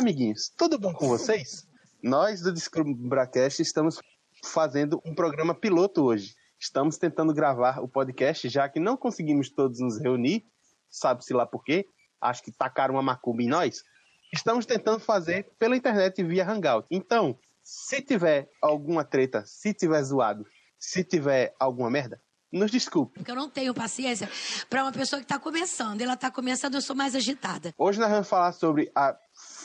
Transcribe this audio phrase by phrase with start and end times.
[0.00, 1.68] amiguinhos, tudo bom com vocês?
[2.02, 3.98] Nós do Descumbracast estamos
[4.42, 6.34] fazendo um programa piloto hoje.
[6.58, 10.46] Estamos tentando gravar o podcast, já que não conseguimos todos nos reunir,
[10.88, 11.84] sabe-se lá por quê,
[12.18, 13.84] acho que tacaram uma macumba em nós.
[14.32, 16.86] Estamos tentando fazer pela internet via Hangout.
[16.90, 20.46] Então, se tiver alguma treta, se tiver zoado,
[20.78, 22.18] se tiver alguma merda,
[22.52, 23.14] nos desculpe.
[23.18, 24.28] Porque eu não tenho paciência
[24.68, 26.00] para uma pessoa que está começando.
[26.00, 27.74] Ela está começando, eu sou mais agitada.
[27.78, 29.16] Hoje nós vamos falar sobre a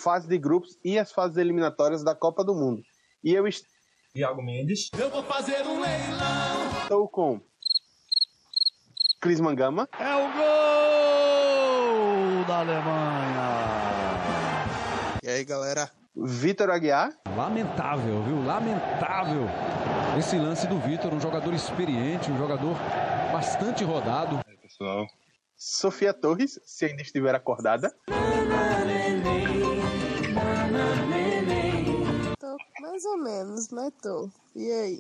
[0.06, 2.84] fase de grupos e as fases eliminatórias da Copa do Mundo.
[3.24, 3.66] E eu est-
[4.14, 4.90] Iago Mendes.
[4.98, 6.82] Eu vou fazer um leilão.
[6.84, 7.42] estou com
[9.20, 10.28] Cris Mangama, É o
[12.38, 13.66] gol da Alemanha.
[15.24, 15.90] E aí, galera?
[16.16, 18.46] Vitor Aguiar, Lamentável, viu?
[18.46, 19.48] Lamentável.
[20.20, 22.76] Esse lance do Vitor, um jogador experiente, um jogador
[23.34, 24.40] bastante rodado.
[24.62, 25.08] Pessoal,
[25.58, 27.92] Sofia Torres, se ainda estiver acordada,
[32.82, 34.30] mais ou menos, mas tô.
[34.56, 35.00] E aí?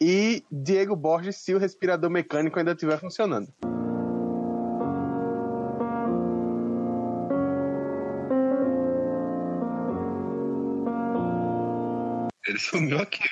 [0.00, 3.52] e Diego Borges, se o respirador mecânico ainda estiver funcionando.
[12.50, 13.22] ele sumiu aqui.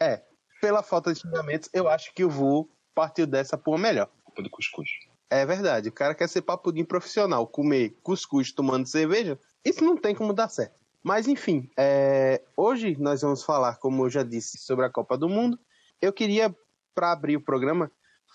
[0.00, 0.22] É,
[0.60, 4.08] pela falta de xingamentos, eu acho que o Vu partiu dessa por melhor.
[4.24, 4.88] Culpa do cuscuz.
[5.28, 10.14] É verdade, o cara quer ser papudinho profissional, comer cuscuz tomando cerveja, isso não tem
[10.14, 10.85] como dar certo.
[11.06, 15.28] Mas enfim, é, hoje nós vamos falar, como eu já disse, sobre a Copa do
[15.28, 15.56] Mundo.
[16.02, 16.52] Eu queria,
[16.92, 17.92] para abrir o programa,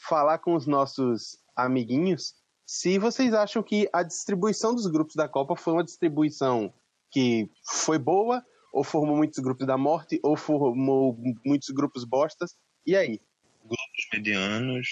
[0.07, 2.33] falar com os nossos amiguinhos
[2.73, 6.73] se vocês acham que a distribuição dos grupos da Copa foi uma distribuição
[7.11, 8.41] que foi boa,
[8.71, 12.55] ou formou muitos grupos da morte, ou formou muitos grupos bostas.
[12.87, 13.19] E aí?
[13.65, 14.87] Grupos medianos,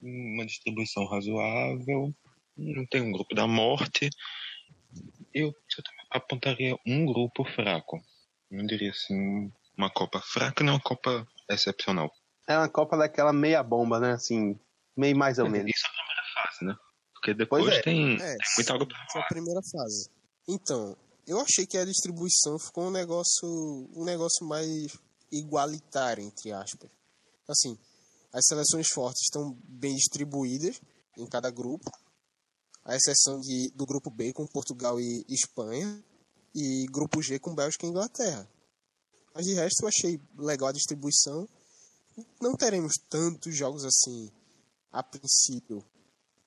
[0.00, 2.14] uma distribuição razoável,
[2.56, 4.08] não tem um grupo da morte.
[5.34, 5.52] Eu,
[6.10, 8.00] apontaria um grupo fraco.
[8.50, 12.10] Não diria assim, uma Copa fraca, não uma Copa excepcional.
[12.48, 14.12] É uma Copa daquela meia bomba, né?
[14.12, 14.58] Assim,
[14.96, 15.70] meio mais ou menos.
[15.74, 16.76] Isso é a primeira fase, né?
[17.14, 17.82] Porque depois Pois é.
[17.82, 20.10] tem, É, tem muita água pra essa é a primeira fase.
[20.48, 23.48] Então, eu achei que a distribuição ficou um negócio,
[23.94, 24.98] um negócio mais
[25.30, 26.90] igualitário, entre aspas.
[27.48, 27.78] Assim,
[28.32, 30.80] as seleções fortes estão bem distribuídas
[31.16, 31.90] em cada grupo,
[32.84, 36.02] à exceção de, do grupo B com Portugal e Espanha,
[36.54, 38.48] e grupo G com Bélgica e Inglaterra.
[39.34, 41.48] Mas de resto eu achei legal a distribuição.
[42.40, 44.30] Não teremos tantos jogos assim,
[44.90, 45.84] a princípio,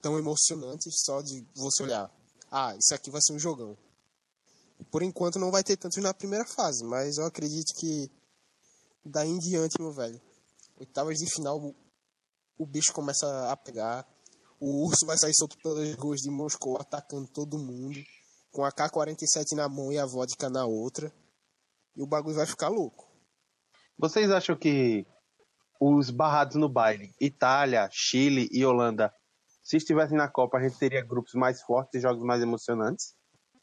[0.01, 2.11] tão emocionantes só de você olhar.
[2.51, 3.75] Ah, isso aqui vai ser um jogão.
[4.91, 8.11] Por enquanto não vai ter tantos na primeira fase, mas eu acredito que
[9.03, 10.21] daí em diante, meu velho.
[10.77, 11.73] Oitavas de final,
[12.57, 14.07] o bicho começa a pegar.
[14.59, 17.99] O urso vai sair solto pelas ruas de Moscou, atacando todo mundo.
[18.51, 21.11] Com a K-47 na mão e a vodka na outra.
[21.95, 23.05] E o bagulho vai ficar louco.
[23.97, 25.05] Vocês acham que
[25.79, 29.13] os barrados no baile, Itália, Chile e Holanda,
[29.61, 33.15] se estivessem na Copa, a gente teria grupos mais fortes e jogos mais emocionantes?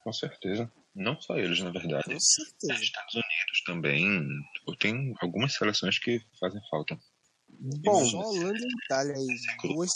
[0.03, 0.71] Com certeza.
[0.95, 2.05] Não só eles, na verdade.
[2.05, 2.75] Com certeza.
[2.75, 4.27] Os Estados Unidos também.
[4.79, 6.99] Tem algumas seleções que fazem falta.
[7.63, 9.73] Bom, Só Holanda e Itália aí.
[9.73, 9.91] Duas,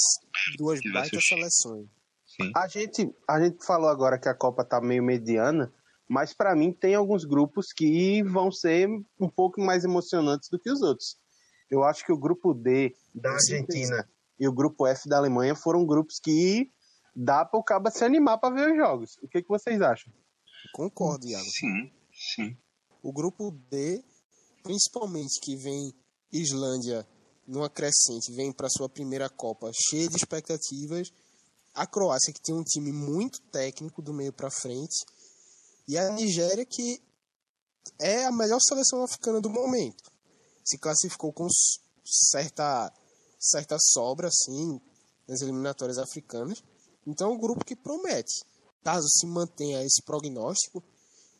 [0.56, 1.88] duas baitas seleções.
[2.24, 2.52] Sim.
[2.54, 5.72] a gente, a gente falou agora que a Copa tá meio mediana,
[6.08, 8.88] mas para mim tem alguns grupos que vão ser
[9.18, 11.16] um pouco mais emocionantes do que os outros.
[11.70, 13.32] Eu acho que o grupo D da.
[13.32, 16.70] Argentina e o grupo F da Alemanha foram grupos que
[17.14, 19.16] dá para o caba se animar para ver os jogos.
[19.22, 20.12] O que, que vocês acham?
[20.72, 21.46] Concordo, Iago.
[21.46, 22.56] Sim, sim.
[23.02, 24.04] O grupo D,
[24.62, 25.92] principalmente que vem
[26.32, 27.06] Islândia
[27.46, 31.12] numa crescente, vem para sua primeira Copa cheia de expectativas.
[31.74, 35.04] A Croácia, que tem um time muito técnico do meio para frente.
[35.86, 37.00] E a Nigéria, que
[37.98, 40.10] é a melhor seleção africana do momento.
[40.64, 41.46] Se classificou com
[42.04, 42.92] certa,
[43.38, 44.80] certa sobra, assim,
[45.28, 46.62] nas eliminatórias africanas.
[47.06, 48.44] Então é um grupo que promete.
[48.82, 50.82] Caso se mantenha esse prognóstico,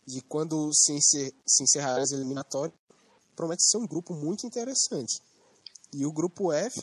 [0.07, 2.79] de quando se, encer, se encerrar as eliminatórias,
[3.35, 5.21] promete ser um grupo muito interessante.
[5.93, 6.83] E o grupo F,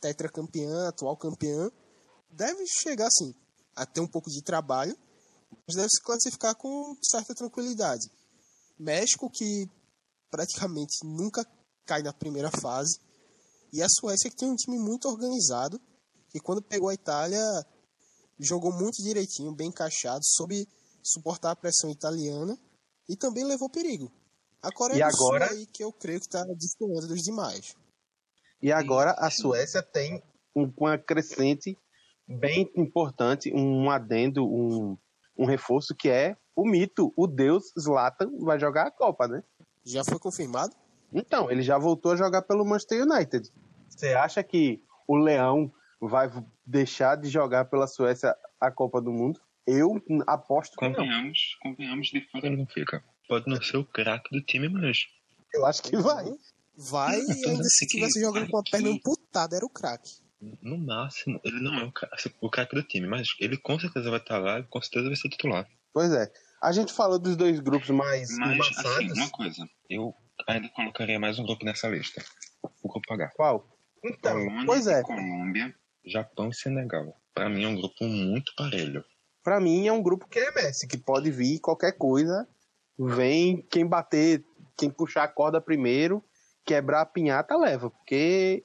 [0.00, 1.70] tetracampeã, atual campeã,
[2.30, 3.34] deve chegar assim,
[3.74, 4.96] a ter um pouco de trabalho,
[5.66, 8.10] mas deve se classificar com certa tranquilidade.
[8.78, 9.68] México, que
[10.30, 11.44] praticamente nunca
[11.86, 12.98] cai na primeira fase,
[13.72, 15.80] e a Suécia, que tem um time muito organizado,
[16.30, 17.40] que quando pegou a Itália,
[18.38, 20.66] jogou muito direitinho, bem encaixado, soube
[21.02, 22.58] suportar a pressão italiana
[23.08, 24.10] e também levou perigo.
[24.62, 27.74] A Coreia E do Sul agora- aí que eu creio que está destoando dos demais.
[28.64, 30.22] E agora a Suécia tem
[30.56, 31.76] um- uma crescente
[32.26, 34.96] bem importante, um adendo, um,
[35.36, 39.42] um reforço que é o mito, o deus Zlatan, vai jogar a Copa, né?
[39.84, 40.74] Já foi confirmado?
[41.12, 43.50] Então, ele já voltou a jogar pelo Manchester United.
[43.86, 45.70] Você acha que o Leão
[46.00, 46.30] vai
[46.64, 49.38] deixar de jogar pela Suécia a Copa do Mundo?
[49.66, 50.94] Eu aposto que não.
[50.94, 53.04] Convenhamos, convenhamos de fora ele não fica.
[53.28, 55.06] Pode não ser o craque do time, mas
[55.52, 56.24] Eu acho que vai.
[56.76, 60.10] Vai, e ainda assim se que tivesse jogando com a perna amputada, era o craque.
[60.60, 62.10] no máximo ele não é o cra-
[62.40, 65.16] o craque do time, mas ele com certeza vai estar lá e com certeza vai
[65.16, 65.66] ser titular.
[65.92, 66.30] Pois é.
[66.62, 70.14] A gente falou dos dois grupos mais Mas, assim, uma coisa, eu
[70.48, 72.24] ainda colocaria mais um grupo nessa lista.
[72.82, 73.30] O grupo H.
[73.36, 73.68] Qual?
[74.02, 75.02] Então, Polônia, pois é.
[75.02, 75.74] Colômbia,
[76.04, 77.14] Japão e Senegal.
[77.32, 79.04] Pra mim é um grupo muito parelho.
[79.42, 82.48] Pra mim é um grupo que é Messi, que pode vir qualquer coisa.
[82.98, 84.42] Vem quem bater,
[84.76, 86.24] quem puxar a corda primeiro,
[86.64, 87.90] quebrar a pinhata, leva.
[87.90, 88.64] Porque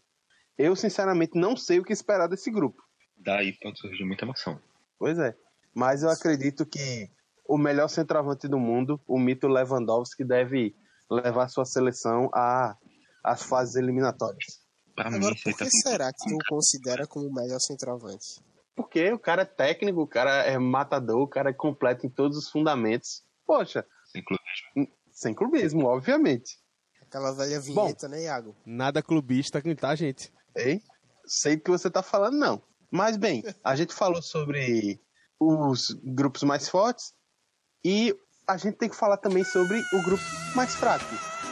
[0.57, 2.81] eu, sinceramente, não sei o que esperar desse grupo.
[3.17, 4.59] Daí pode surgir muita emoção.
[4.97, 5.35] Pois é.
[5.73, 7.09] Mas eu acredito que
[7.47, 10.75] o melhor centroavante do mundo, o mito Lewandowski, deve
[11.09, 12.77] levar sua seleção a
[13.23, 14.59] às fases eliminatórias.
[14.95, 17.59] Pra mim, Agora, aí por tá que será que tu o considera como o melhor
[17.59, 18.41] centroavante?
[18.75, 22.37] Porque o cara é técnico, o cara é matador, o cara é completo em todos
[22.37, 23.23] os fundamentos.
[23.45, 24.97] Poxa, sem clubismo.
[25.11, 26.57] sem clubismo, obviamente.
[27.09, 28.55] Aquela velha vinheta, né, Iago?
[28.63, 30.31] Nada clubista, tá, gente?
[30.55, 30.79] Ei,
[31.25, 32.61] sei do que você tá falando, não.
[32.91, 35.01] Mas bem, a gente falou sobre
[35.39, 37.11] os grupos mais fortes
[37.83, 38.15] e
[38.47, 40.23] a gente tem que falar também sobre o grupo
[40.55, 41.03] mais fraco,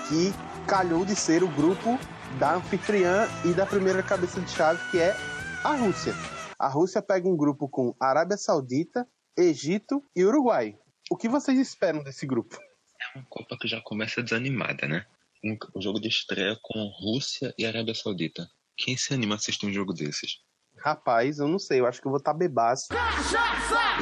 [0.08, 0.32] que
[0.68, 1.98] calhou de ser o grupo
[2.38, 5.16] da anfitriã e da primeira cabeça de chave, que é
[5.64, 6.14] a Rússia.
[6.60, 10.78] A Rússia pega um grupo com Arábia Saudita, Egito e Uruguai.
[11.10, 12.60] O que vocês esperam desse grupo?
[13.02, 15.04] É uma Copa que já começa desanimada, né?
[15.44, 18.50] Um, o jogo de estreia com Rússia e Arábia Saudita.
[18.76, 20.40] Quem se anima a assistir um jogo desses?
[20.78, 22.88] Rapaz, eu não sei, eu acho que eu vou estar bebaço.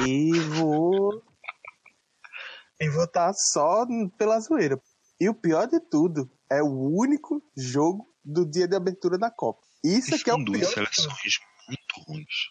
[0.06, 1.22] E vou.
[2.80, 3.86] E vou estar só
[4.18, 4.80] pela zoeira.
[5.18, 9.62] E o pior de tudo, é o único jogo do dia de abertura da Copa.
[9.82, 10.84] Isso é que é o duas pior.
[10.86, 10.94] tudo.
[10.94, 12.50] seleções muito ruins.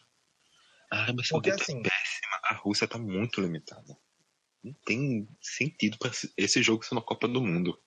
[0.92, 3.98] A Arábia Saudita assim- é péssima, a Rússia tá muito limitada.
[4.64, 7.80] Não tem sentido para esse jogo ser na Copa do Mundo.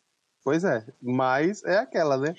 [0.44, 2.34] Pois é, mas é aquela, né?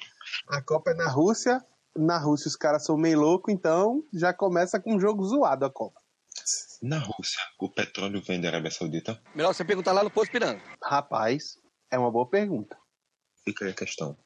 [0.48, 1.64] A Copa é na Rússia,
[1.96, 5.70] na Rússia os caras são meio loucos, então já começa com um jogo zoado a
[5.70, 6.00] Copa.
[6.82, 9.22] Na Rússia, o petróleo vem da Arábia Saudita?
[9.36, 10.62] Melhor você perguntar lá no Poço Piranga.
[10.82, 11.58] Rapaz,
[11.92, 12.78] é uma boa pergunta.
[13.44, 14.18] Fica aí a questão.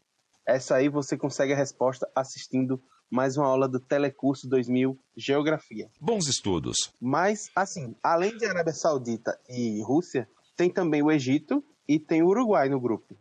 [0.45, 5.89] Essa aí você consegue a resposta assistindo mais uma aula do Telecurso 2000 Geografia.
[5.99, 6.91] Bons estudos.
[6.99, 12.27] Mas, assim, além de Arábia Saudita e Rússia, tem também o Egito e tem o
[12.27, 13.17] Uruguai no grupo.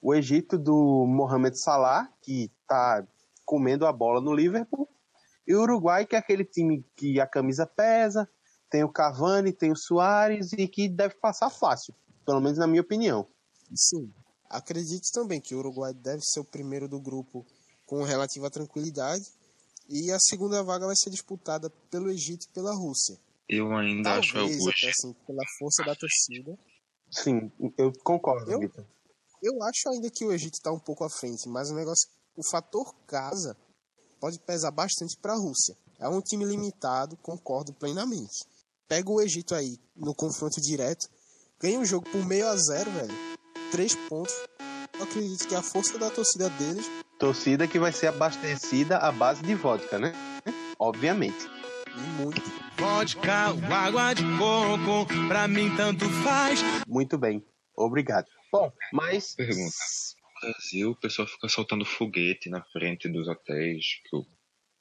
[0.00, 3.06] O Egito do Mohamed Salah, que tá
[3.44, 4.88] comendo a bola no Liverpool,
[5.46, 8.28] e o Uruguai, que é aquele time que a camisa pesa,
[8.68, 12.82] tem o Cavani, tem o Soares e que deve passar fácil, pelo menos na minha
[12.82, 13.26] opinião.
[13.74, 14.12] Sim.
[14.50, 17.46] Acredito também que o Uruguai deve ser o primeiro do grupo
[17.84, 19.24] com relativa tranquilidade.
[19.88, 23.16] E a segunda vaga vai ser disputada pelo Egito e pela Rússia.
[23.48, 24.78] Eu ainda acho Talvez, Augusto.
[24.78, 26.58] até assim, pela força da torcida.
[27.08, 28.84] Sim, eu concordo, Eu- Vitor.
[29.42, 32.42] Eu acho ainda que o Egito está um pouco à frente, mas o negócio, o
[32.50, 33.56] fator casa
[34.20, 35.76] pode pesar bastante para a Rússia.
[35.98, 38.44] É um time limitado, concordo plenamente.
[38.88, 41.08] Pega o Egito aí no confronto direto,
[41.60, 43.14] ganha o jogo por meio a zero, velho.
[43.70, 44.34] Três pontos.
[44.94, 46.86] Eu acredito que a força da torcida deles
[47.18, 50.12] Torcida que vai ser abastecida à base de vodka, né?
[50.78, 51.48] Obviamente.
[51.96, 52.42] e muito.
[52.76, 56.60] Vodka água de coco, pra mim tanto faz.
[56.86, 57.42] Muito bem.
[57.74, 58.26] Obrigado.
[58.52, 59.34] Bom, mas.
[59.34, 59.74] Pergunta.
[60.44, 64.26] No Brasil, o pessoal fica soltando foguete na frente dos hotéis que o-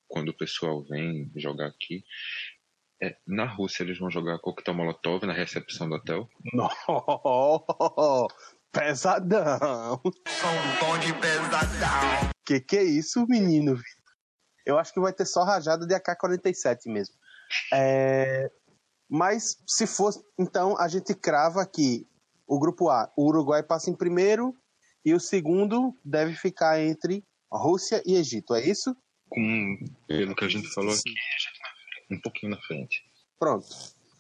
[0.08, 2.04] quando o pessoal vem jogar aqui.
[3.02, 6.30] É, na Rússia, eles vão jogar coquetel molotov na recepção do hotel.
[6.54, 6.70] Não,
[8.72, 10.02] pesadão.
[12.46, 13.78] Que que é isso, menino?
[14.66, 17.16] Eu acho que vai ter só rajada de AK-47 mesmo.
[17.74, 18.50] É,
[19.10, 22.08] Mas se fosse, então a gente crava que
[22.48, 24.56] o grupo A, o Uruguai passa em primeiro
[25.04, 28.96] e o segundo deve ficar entre Rússia e Egito, é isso?
[29.30, 31.14] Com, pelo que a gente falou aqui,
[32.12, 33.02] um pouquinho na frente.
[33.40, 33.68] Pronto.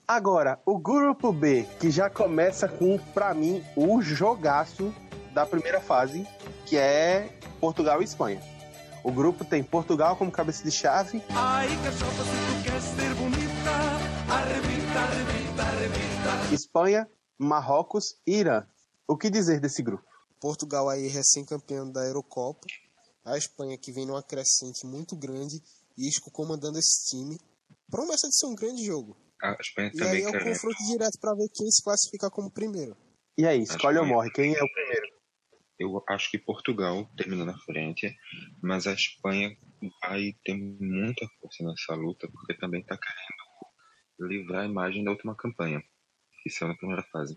[0.08, 4.94] Agora, o grupo B, que já começa com, pra mim, o jogaço
[5.34, 6.27] da primeira fase,
[6.65, 7.29] que é
[7.60, 8.41] Portugal e Espanha.
[9.03, 13.72] O grupo tem Portugal como cabeça de chave, Ai, cachorra, se tu queres ser bonita,
[14.29, 16.53] arrebita, arrebita, arrebita.
[16.53, 18.65] Espanha, Marrocos e Irã.
[19.08, 20.04] O que dizer desse grupo?
[20.39, 22.65] Portugal aí recém-campeão da Eurocopa.
[23.24, 25.62] A Espanha que vem numa crescente muito grande.
[25.98, 27.39] Isco comandando esse time.
[27.89, 29.18] Promessa de ser um grande jogo.
[29.42, 32.51] A Espanha E também aí é o confronto direto pra ver quem se classifica como
[32.51, 32.96] primeiro.
[33.38, 34.32] E aí, escolhe ou morre?
[34.32, 35.15] Quem é o primeiro?
[35.77, 38.15] Eu acho que Portugal termina na frente,
[38.63, 39.58] mas a Espanha
[40.01, 45.36] vai ter muita força nessa luta, porque também está querendo livrar a imagem da última
[45.36, 45.84] campanha,
[46.46, 47.34] que saiu na primeira fase.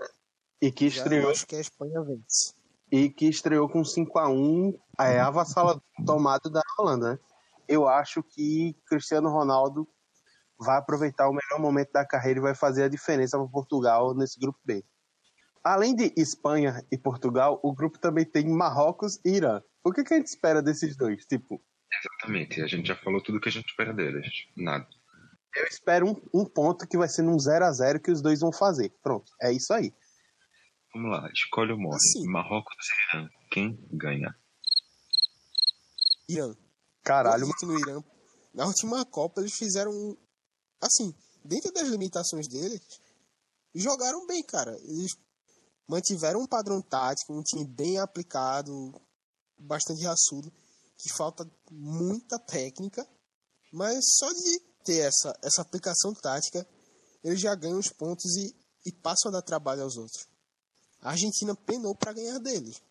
[0.61, 2.53] E que Já estreou, acho que a Espanha vence.
[2.93, 7.19] e que estreou com 5x1 é, avassala tomado da Holanda, né?
[7.67, 9.89] Eu acho que Cristiano Ronaldo
[10.59, 14.39] vai aproveitar o melhor momento da carreira e vai fazer a diferença para Portugal nesse
[14.39, 14.85] grupo B.
[15.65, 19.63] Além de Espanha e Portugal, o grupo também tem Marrocos e Irã.
[19.85, 21.25] O que, que a gente espera desses dois?
[21.27, 24.27] Tipo, Exatamente, a gente já falou tudo que a gente espera deles.
[24.57, 24.87] Nada.
[25.57, 28.41] Eu espero um, um ponto que vai ser num 0 a 0 que os dois
[28.41, 28.91] vão fazer.
[29.03, 29.93] Pronto, é isso aí.
[30.95, 31.97] Vamos lá, escolhe ou morre.
[31.97, 32.27] Assim.
[32.29, 33.29] Marrocos e Irã.
[33.51, 34.35] Quem ganha?
[36.29, 36.55] Irã.
[37.03, 38.03] Caralho, acredito no Irã.
[38.55, 40.17] Na última Copa eles fizeram um-
[40.81, 41.15] assim,
[41.45, 42.81] dentro das limitações deles,
[43.75, 44.77] jogaram bem, cara.
[44.83, 45.13] Eles
[45.89, 48.73] mantiveram um padrão tático, um time bem aplicado,
[49.59, 50.51] bastante raçudo,
[50.99, 53.07] que falta muita técnica,
[53.73, 56.67] mas só de ter essa, essa aplicação tática,
[57.23, 60.27] eles já ganham os pontos e, e passam a dar trabalho aos outros.
[61.03, 62.83] A Argentina penou para ganhar deles.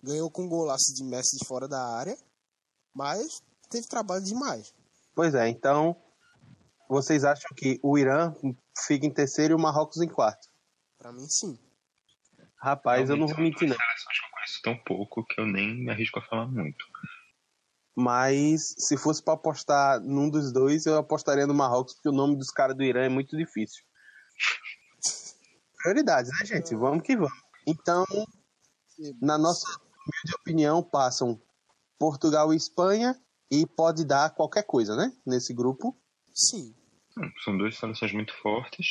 [0.00, 2.16] Ganhou com um golaço de Messi de fora da área,
[2.94, 3.26] mas
[3.68, 4.72] teve trabalho demais.
[5.14, 6.00] Pois é, então
[6.88, 8.32] vocês acham que o Irã
[8.86, 10.48] fica em terceiro e o Marrocos em quarto?
[10.96, 11.58] Pra mim, sim.
[12.56, 13.76] Rapaz, eu não vou mentir não.
[13.76, 16.84] seleções que eu conheço tão pouco que eu nem me arrisco a falar muito.
[17.94, 22.36] Mas se fosse pra apostar num dos dois, eu apostaria no Marrocos, porque o nome
[22.36, 23.82] dos caras do Irã é muito difícil.
[25.82, 26.74] Prioridades, né, gente?
[26.74, 27.32] Vamos que vamos.
[27.66, 28.04] Então,
[29.20, 31.40] na nossa humilde opinião, passam
[31.98, 33.20] Portugal e Espanha
[33.50, 35.12] e pode dar qualquer coisa, né?
[35.26, 35.96] Nesse grupo.
[36.34, 36.74] Sim.
[37.18, 38.86] Hum, São duas seleções muito fortes.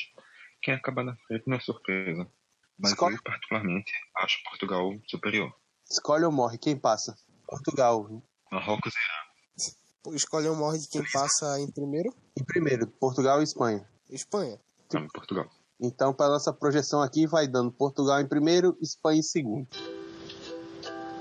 [0.61, 2.29] Quem acaba na frente não é surpresa.
[2.77, 5.51] Mas Escolhe- eu, particularmente, acho Portugal superior.
[5.89, 7.15] Escolhe ou morre, quem passa?
[7.47, 8.07] Portugal.
[8.51, 9.71] Marrocos e Irã.
[10.03, 12.13] Pô, Escolhe ou morre de quem passa em primeiro?
[12.37, 13.87] Em primeiro, Portugal e Espanha.
[14.09, 14.59] Espanha.
[14.93, 15.49] Não, Portugal.
[15.79, 19.67] Então, para nossa projeção aqui, vai dando Portugal em primeiro, Espanha em segundo.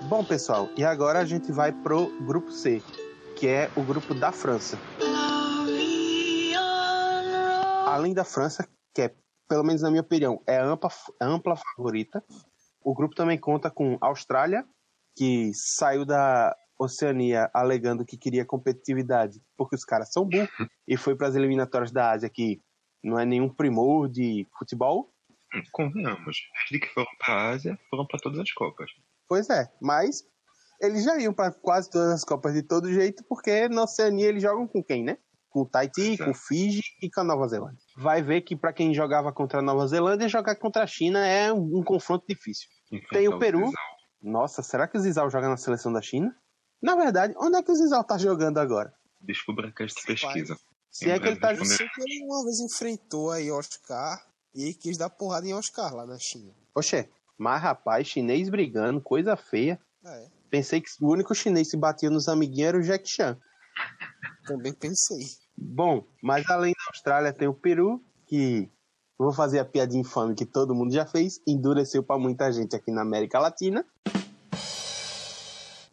[0.08, 2.82] Bom, pessoal, e agora a gente vai pro grupo C,
[3.37, 4.78] que é o grupo da França.
[7.87, 9.14] Além da França, que é,
[9.46, 12.25] pelo menos na minha opinião, é a ampla, a ampla favorita,
[12.82, 14.66] o grupo também conta com Austrália,
[15.14, 20.49] que saiu da Oceania alegando que queria competitividade porque os caras são burros,
[20.88, 22.60] e foi para as eliminatórias da Ásia, que
[23.02, 25.12] não é nenhum primor de futebol,
[25.72, 26.38] Convenhamos,
[26.70, 28.90] desde que foram para a Ásia, foram para todas as Copas.
[29.28, 30.25] Pois é, mas
[30.80, 34.42] eles já iam para quase todas as Copas de todo jeito, porque na Oceania eles
[34.42, 35.18] jogam com quem, né?
[35.49, 36.25] Com o Tahiti, é.
[36.25, 37.82] com o Fiji e com a Nova Zelândia.
[37.96, 41.52] Vai ver que para quem jogava contra a Nova Zelândia, jogar contra a China é
[41.52, 42.68] um, um confronto difícil.
[42.87, 43.66] Enfrentar Tem o Peru.
[43.66, 43.82] Zizal.
[44.22, 46.37] Nossa, será que o Zizal joga na seleção da China?
[46.82, 48.92] Na verdade, onde é que o Zizal tá jogando agora?
[49.20, 50.56] Descubra que esta pesquisa.
[50.90, 54.75] Se é que ele tá Eu sei que ele uma vez enfrentou aí Oscar e
[54.75, 56.52] quis dar porrada em Oscar lá na China.
[56.75, 57.08] Oxê,
[57.38, 59.80] mas rapaz, chinês brigando, coisa feia.
[60.04, 63.38] É, Pensei que o único chinês que se batia nos amiguinhos era o Jack Chan.
[64.44, 65.26] também pensei.
[65.56, 68.68] Bom, mas além da Austrália tem o Peru, que
[69.16, 72.90] vou fazer a piadinha infame que todo mundo já fez, endureceu pra muita gente aqui
[72.90, 73.84] na América Latina,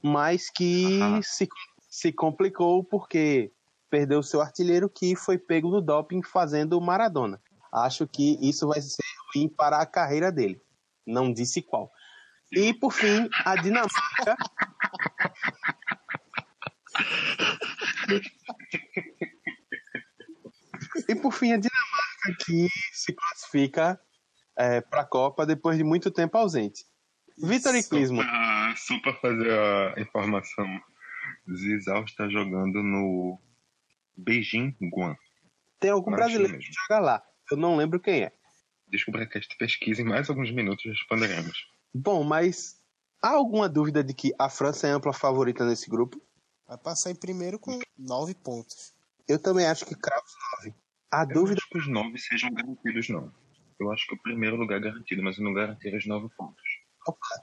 [0.08, 1.48] mas que se,
[1.90, 3.52] se complicou porque
[3.90, 7.42] perdeu seu artilheiro que foi pego no doping fazendo Maradona.
[7.72, 10.62] Acho que isso vai ser ruim para a carreira dele.
[11.06, 11.92] Não disse qual.
[12.52, 14.38] E por fim, a Dinamarca.
[21.08, 24.00] E por fim, a Dinamarca que se classifica
[24.90, 26.86] para a Copa depois de muito tempo ausente.
[27.38, 30.66] Vitor e Clismo, Ah, só para fazer a informação,
[31.54, 33.40] Zizal está jogando no
[34.16, 35.16] Beijing Guan.
[35.80, 37.24] tem algum Agora brasileiro que joga lá?
[37.52, 38.32] Eu não lembro quem é.
[38.90, 41.68] Descubra que esta pesquisa em mais alguns minutos responderemos.
[41.94, 42.82] Bom, mas
[43.22, 46.22] há alguma dúvida de que a França é a ampla favorita nesse grupo?
[46.68, 48.94] Vai passar em primeiro com nove pontos.
[49.28, 50.24] Eu também acho que cravo
[50.64, 50.74] 9.
[51.12, 53.32] A Eu dúvida acho que os nove sejam garantidos, não.
[53.80, 56.77] Eu acho que o primeiro lugar é garantido, mas eu não garantir os nove pontos.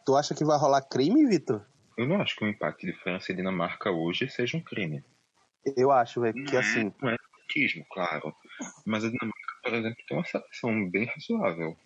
[0.05, 1.65] Tu acha que vai rolar crime, Vitor?
[1.97, 5.05] Eu não acho que o empate de França e Dinamarca hoje seja um crime.
[5.77, 8.35] Eu acho, velho, porque Não é- assim, Não é autismo, claro.
[8.87, 11.77] Mas a Dinamarca, por exemplo, tem uma seleção bem razoável.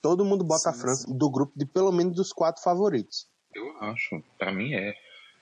[0.00, 3.26] todo mundo bota a Sim, França do grupo de pelo menos dos quatro favoritos.
[3.54, 4.22] Eu acho.
[4.38, 4.94] Pra mim é.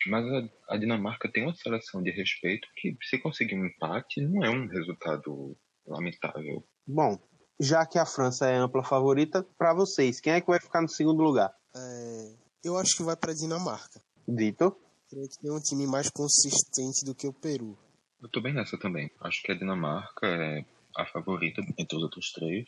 [0.08, 4.44] Mas a, a Dinamarca tem uma seleção de respeito que, se conseguir um empate, não
[4.44, 6.64] é um resultado lamentável.
[6.86, 7.18] Bom,
[7.60, 10.88] já que a França é ampla favorita, para vocês, quem é que vai ficar no
[10.88, 11.52] segundo lugar?
[11.76, 14.02] É, eu acho que vai para Dinamarca.
[14.26, 14.76] Dito?
[15.10, 17.78] Creio que tem um time mais consistente do que o Peru.
[18.20, 19.10] Eu tô bem nessa também.
[19.20, 20.64] Acho que a Dinamarca é
[20.96, 22.64] a favorita entre os outros três.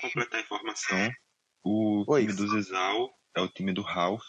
[0.00, 1.10] Completar a informação,
[1.62, 2.22] o Oi.
[2.22, 4.26] time do Zizal é o time do Ralph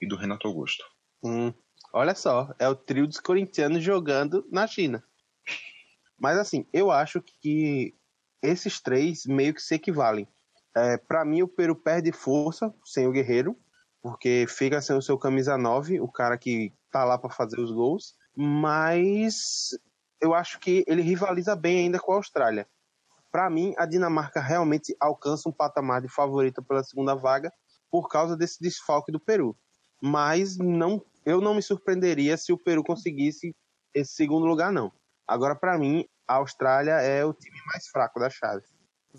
[0.00, 0.84] e do Renato Augusto.
[1.22, 1.52] Hum,
[1.92, 5.04] olha só, é o trio dos corintianos jogando na China.
[6.18, 7.94] Mas assim, eu acho que
[8.42, 10.26] esses três meio que se equivalem.
[10.76, 13.56] É, para mim, o Peru perde força sem o Guerreiro,
[14.02, 17.72] porque fica sem o seu camisa 9, o cara que tá lá para fazer os
[17.72, 18.14] gols.
[18.36, 19.70] Mas
[20.20, 22.68] eu acho que ele rivaliza bem ainda com a Austrália.
[23.30, 27.52] Para mim, a Dinamarca realmente alcança um patamar de favorita pela segunda vaga
[27.90, 29.56] por causa desse desfalque do Peru.
[30.00, 33.54] Mas não, eu não me surpreenderia se o Peru conseguisse
[33.92, 34.92] esse segundo lugar, não.
[35.26, 38.64] Agora, para mim, a Austrália é o time mais fraco da chave.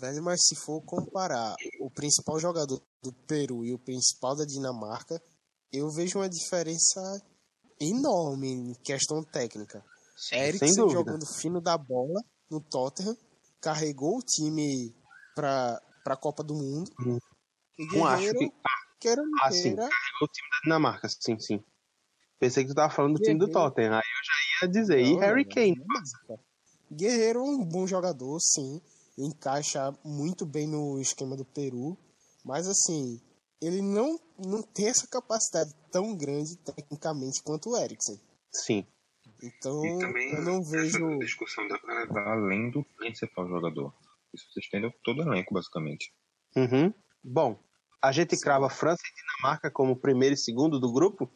[0.00, 5.20] Velho, mas se for comparar o principal jogador do Peru e o principal da Dinamarca,
[5.70, 7.00] eu vejo uma diferença
[7.78, 9.84] enorme em questão técnica.
[10.16, 13.14] sem Eriksen jogando fino da bola no Tottenham,
[13.60, 14.94] carregou o time
[15.34, 16.90] pra, pra Copa do Mundo.
[16.98, 17.18] Hum.
[17.78, 18.44] E Não acho que.
[18.46, 18.52] não
[19.42, 19.76] Ah, sim.
[19.76, 19.84] queira,
[20.22, 21.62] O time da Dinamarca, sim, sim.
[22.38, 23.50] Pensei que tu tava falando do time do.
[23.50, 23.92] Tottenham.
[23.92, 24.98] Aí eu já ia dizer.
[24.98, 25.76] e Não, Harry não, Kane?
[26.90, 28.80] Guerreiro é um bom jogador, sim.
[29.18, 31.96] Encaixa muito bem no esquema do Peru.
[32.44, 33.20] Mas assim,
[33.60, 38.18] ele não, não tem essa capacidade tão grande tecnicamente quanto o Eriksen.
[38.52, 38.86] Sim.
[39.42, 41.18] Então, E eu não vejo.
[41.18, 43.94] discussão dá pra levar além do principal jogador.
[44.34, 46.12] Isso vocês entendem todo o elenco, basicamente.
[46.56, 46.92] Uhum.
[47.22, 47.58] Bom,
[48.02, 51.30] a gente crava França e Dinamarca como primeiro e segundo do grupo?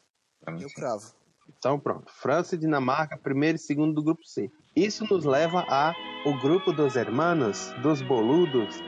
[0.47, 1.15] Eu cravo.
[1.59, 2.11] Então pronto.
[2.13, 4.51] França e Dinamarca, primeiro e segundo do grupo C.
[4.75, 8.81] Isso nos leva a o grupo dos hermanos, dos boludos,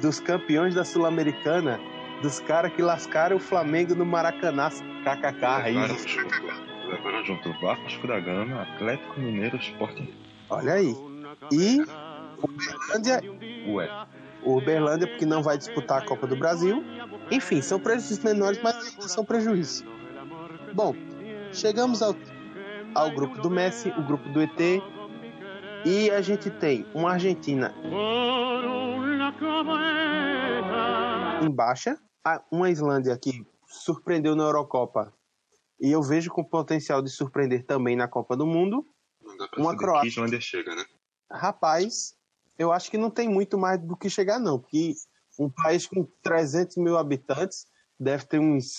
[0.00, 1.80] dos campeões da Sul-Americana,
[2.22, 4.68] dos caras que lascaram o Flamengo no Maracanã.
[5.02, 6.08] KKK, Levaram isso.
[6.08, 6.42] junto,
[6.88, 10.14] levaram junto Vasco da Gama, Atlético Mineiro, Sporting.
[10.48, 10.94] Olha aí.
[11.50, 13.20] E o Uberlândia,
[13.66, 14.06] Ué,
[14.44, 16.84] Uberlândia, porque não vai disputar a Copa do Brasil.
[17.30, 19.84] Enfim, são prejuízos menores, mas são prejuízos.
[20.74, 20.94] Bom,
[21.52, 22.14] chegamos ao,
[22.94, 24.60] ao grupo do Messi, o grupo do ET.
[25.84, 27.74] E a gente tem uma Argentina
[31.42, 31.98] em baixa,
[32.50, 35.12] uma Islândia que surpreendeu na Eurocopa
[35.80, 38.86] e eu vejo com potencial de surpreender também na Copa do Mundo.
[39.58, 40.08] Uma Croácia.
[40.08, 40.84] Islândia chega, né?
[41.30, 42.14] Rapaz,
[42.56, 44.94] eu acho que não tem muito mais do que chegar, não, porque
[45.38, 47.66] um país com 300 mil habitantes
[47.98, 48.72] deve ter uns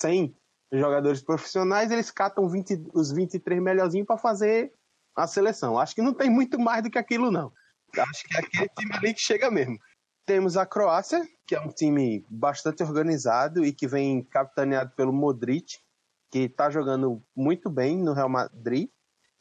[0.00, 0.34] 100
[0.72, 4.72] jogadores profissionais, eles catam 20 os 23 melhorzinhos para fazer
[5.16, 5.78] a seleção.
[5.78, 7.52] Acho que não tem muito mais do que aquilo, não.
[7.98, 9.78] Acho que é aquele time ali que chega mesmo.
[10.24, 15.78] Temos a Croácia, que é um time bastante organizado e que vem capitaneado pelo Modric,
[16.30, 18.88] que está jogando muito bem no Real Madrid.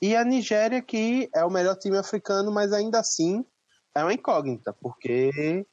[0.02, 3.46] E a Nigéria, que é o melhor time africano, mas ainda assim
[3.94, 5.66] é uma incógnita, porque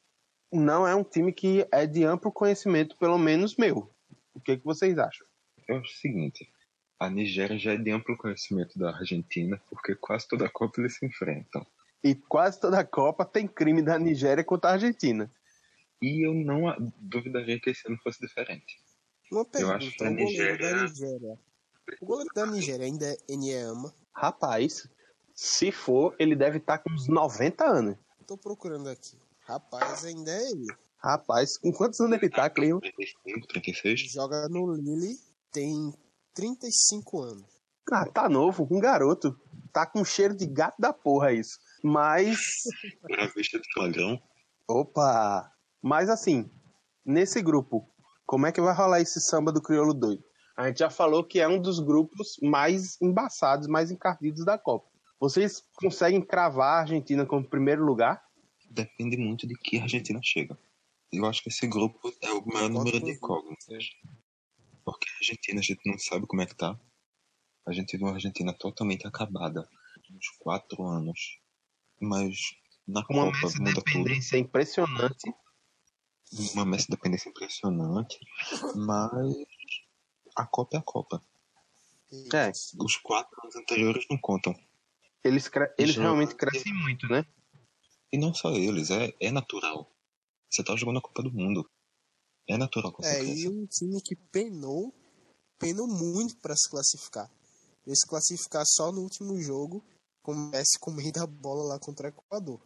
[0.51, 3.91] não é um time que é de amplo conhecimento, pelo menos meu.
[4.35, 5.25] O que, que vocês acham?
[5.67, 6.49] Eu acho o seguinte,
[6.99, 10.95] a Nigéria já é de amplo conhecimento da Argentina, porque quase toda a Copa eles
[10.97, 11.65] se enfrentam.
[12.03, 15.31] E quase toda a Copa tem crime da Nigéria contra a Argentina.
[16.01, 18.79] E eu não duvidaria que esse ano fosse diferente.
[19.31, 21.39] Uma pergunta, acho que a o goleiro Nigéria- da Nigéria.
[22.01, 23.93] O goleiro da Nigéria ainda é Enyama.
[24.15, 24.87] Rapaz,
[25.33, 27.97] se for, ele deve estar com uns 90 anos.
[28.25, 29.17] Tô procurando aqui.
[29.41, 30.67] Rapaz, ainda é ele.
[30.97, 32.79] Rapaz, com quantos anos ele tá, Cleo?
[32.81, 33.99] 35, 36?
[34.11, 35.17] Joga no Lille,
[35.51, 35.93] tem
[36.33, 37.45] 35 anos.
[37.91, 39.35] Ah, tá novo, um garoto.
[39.71, 41.57] Tá com cheiro de gato da porra isso.
[41.83, 42.63] Mas
[43.09, 43.27] Era
[43.91, 44.21] de.
[44.67, 45.51] Opa!
[45.81, 46.49] Mas assim,
[47.05, 47.89] nesse grupo,
[48.25, 50.23] como é que vai rolar esse samba do crioulo doido?
[50.57, 54.89] A gente já falou que é um dos grupos mais embaçados, mais encardidos da Copa.
[55.19, 58.21] Vocês conseguem cravar a Argentina como primeiro lugar?
[58.69, 60.57] Depende muito de que a Argentina chega.
[61.11, 63.85] Eu acho que esse grupo é o maior número de incógnitas.
[64.87, 66.79] Porque a Argentina, a gente não sabe como é que tá.
[67.67, 69.67] A gente viu uma Argentina totalmente acabada.
[70.09, 71.39] Uns quatro anos.
[71.99, 72.55] Mas
[72.87, 73.83] na Uma Copa muda tudo.
[73.83, 75.33] dependência impressionante.
[76.53, 78.17] Uma Messi dependência impressionante.
[78.75, 79.35] Mas
[80.37, 81.21] a Copa é a Copa.
[82.33, 82.49] É,
[82.81, 84.55] Os quatro anos anteriores não contam.
[85.21, 87.25] eles, cre- eles Já- realmente crescem muito, né?
[88.13, 89.93] E não só eles, é, é natural.
[90.49, 91.69] Você tá jogando a Copa do Mundo.
[92.47, 94.93] É natural É, e um time que penou,
[95.59, 97.29] penou muito pra se classificar.
[97.85, 99.83] Ele se classificar só no último jogo,
[100.21, 102.61] com o Messi comendo a bola lá contra o Equador.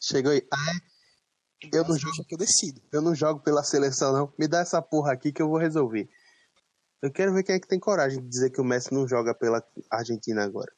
[0.00, 0.46] Chegou aí.
[0.52, 0.72] Ah,
[1.64, 1.70] é?
[1.72, 2.82] eu não, jogo, que eu decido.
[2.92, 4.32] eu não jogo pela seleção, não.
[4.38, 6.08] Me dá essa porra aqui que eu vou resolver.
[7.00, 9.34] Eu quero ver quem é que tem coragem de dizer que o Messi não joga
[9.34, 10.72] pela Argentina agora.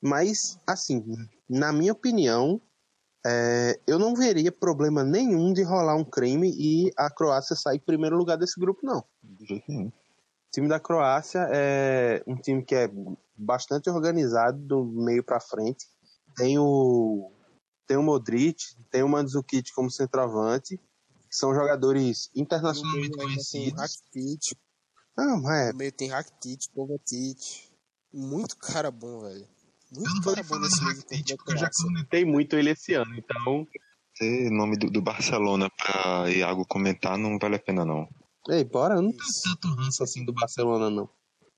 [0.00, 1.04] Mas, assim,
[1.48, 2.60] na minha opinião,
[3.24, 7.80] é, eu não veria problema nenhum de rolar um crime e a Croácia sair em
[7.80, 9.04] primeiro lugar desse grupo, não.
[9.22, 9.88] De jeito nenhum.
[9.88, 12.90] O time da Croácia é um time que é
[13.36, 15.86] bastante organizado do meio para frente.
[16.36, 17.30] Tem o
[17.86, 23.80] tem o Modric, tem o Mandzukic como centroavante, que são jogadores internacionalmente conhecidos.
[23.80, 24.56] Rakitic,
[25.16, 27.68] Ah, mas é, meio tem Rakitic, Kovacic.
[28.12, 29.46] Muito cara bom, velho.
[29.92, 31.84] Eu Muito cara nem bom falar nesse já Croácia.
[31.84, 33.66] comentei muito ele esse ano, então...
[34.18, 38.08] Ter nome do, do Barcelona pra Iago comentar não vale a pena, não.
[38.48, 41.08] Ei, bora, eu não tenho tanto ranço assim do Barcelona, não.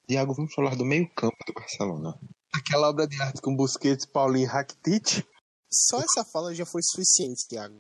[0.08, 2.18] Iago, vamos falar do meio campo do Barcelona.
[2.52, 5.26] Aquela obra de arte com Busquets, Paulinho e Rakitic,
[5.72, 7.74] Só essa fala já foi suficiente, Thiago.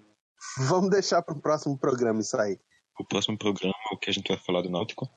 [0.68, 2.58] vamos deixar pro próximo programa isso aí.
[2.98, 5.08] O próximo programa, o que a gente vai falar do Náutico?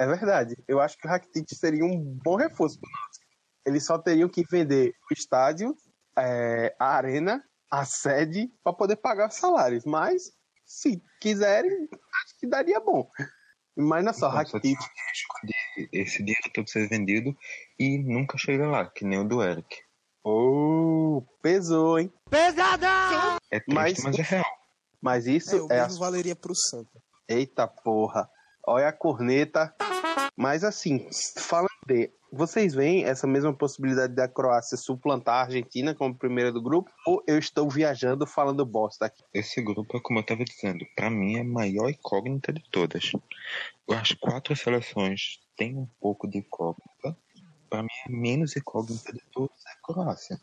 [0.00, 0.56] É verdade.
[0.66, 3.21] Eu acho que o Rakitic seria um bom reforço pro Náutico.
[3.64, 5.76] Eles só teriam que vender o estádio,
[6.18, 9.84] é, a arena, a sede, para poder pagar os salários.
[9.84, 10.32] Mas,
[10.64, 11.88] se quiserem,
[12.24, 13.08] acho que daria bom.
[13.76, 14.78] Imagina só, Então, só Rakitic.
[15.44, 17.34] de esse dinheiro todo ser vendido
[17.78, 19.66] e nunca chegar lá, que nem o do Eric.
[20.24, 22.12] Oh, pesou, hein?
[23.50, 24.44] É triste, Mas- mas, é real.
[25.00, 27.02] Mas isso É, o é, a mesmo valeria pro Santa.
[27.28, 28.28] Eita porra.
[28.66, 29.74] Olha a corneta.
[30.36, 32.12] Mas assim, falando de.
[32.34, 36.90] Vocês veem essa mesma possibilidade da Croácia suplantar a Argentina como primeira do grupo?
[37.06, 39.22] Ou eu estou viajando falando bosta aqui?
[39.34, 43.12] Esse grupo é como eu estava dizendo, para mim é a maior incógnita de todas.
[43.86, 47.14] As quatro seleções têm um pouco de incógnita.
[47.68, 50.40] Para mim, a menos incógnita de todas é a Croácia.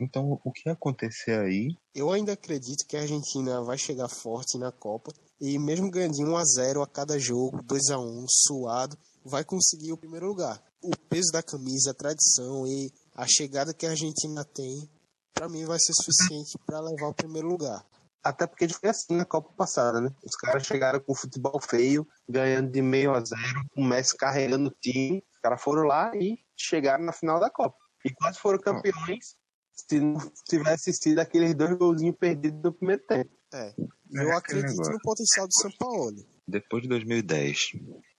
[0.00, 4.72] Então, o que acontecer aí, Eu ainda acredito que a Argentina vai chegar forte na
[4.72, 8.98] Copa e mesmo ganhando de 1 a 0 a cada jogo, 2 a 1 suado,
[9.24, 10.62] vai conseguir o primeiro lugar.
[10.82, 14.88] O peso da camisa, a tradição e a chegada que a Argentina tem,
[15.34, 17.84] pra mim vai ser suficiente para levar o primeiro lugar.
[18.22, 20.10] Até porque foi assim na Copa passada, né?
[20.22, 24.74] Os caras chegaram com futebol feio, ganhando de meio a zero, o Messi carregando o
[24.80, 25.24] time.
[25.32, 27.76] Os caras foram lá e chegaram na final da Copa.
[28.04, 29.36] E quase foram campeões
[29.74, 33.30] se não tivesse sido aqueles dois golzinhos perdidos no primeiro tempo.
[33.54, 33.68] É.
[33.68, 33.74] É
[34.12, 36.16] Eu aquele acredito no potencial do São Paulo.
[36.46, 37.56] depois de 2010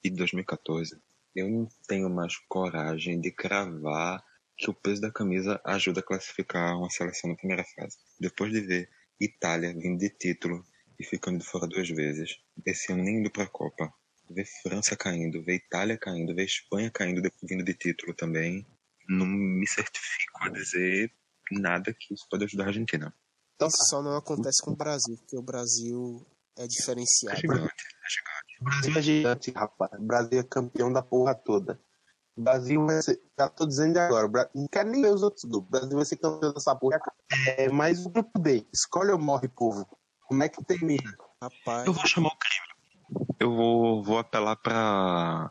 [0.04, 1.00] e 2014,
[1.36, 4.24] eu não tenho mais coragem de cravar
[4.58, 7.98] que o peso da camisa ajuda a classificar uma seleção na primeira fase.
[8.20, 10.64] Depois de ver Itália vindo de título
[11.00, 13.92] e ficando de fora duas vezes, esse ano nem indo para a Copa,
[14.30, 18.66] ver França caindo, ver Itália caindo, ver Espanha caindo vindo de título também,
[19.08, 21.12] não me certifico a dizer
[21.52, 23.14] nada que isso pode ajudar a Argentina.
[23.56, 26.26] Então Isso só não acontece com o Brasil, porque o Brasil
[26.58, 27.38] é É diferenciado.
[27.40, 28.41] gigante, é gigante.
[28.62, 29.92] O Brasil é gigante, rapaz.
[29.94, 31.80] O Brasil é campeão da porra toda.
[32.38, 33.20] O Brasil vai ser.
[33.38, 34.50] Já tô dizendo de agora.
[34.54, 35.68] Não quero nem ver os outros grupos.
[35.68, 37.00] O Brasil vai ser campeão dessa porra.
[37.58, 39.88] É, mas o grupo D, escolhe ou morre, povo.
[40.28, 41.12] Como é que termina?
[41.42, 43.28] Rapaz, Eu vou chamar o crime.
[43.40, 45.50] Eu vou, vou apelar pra,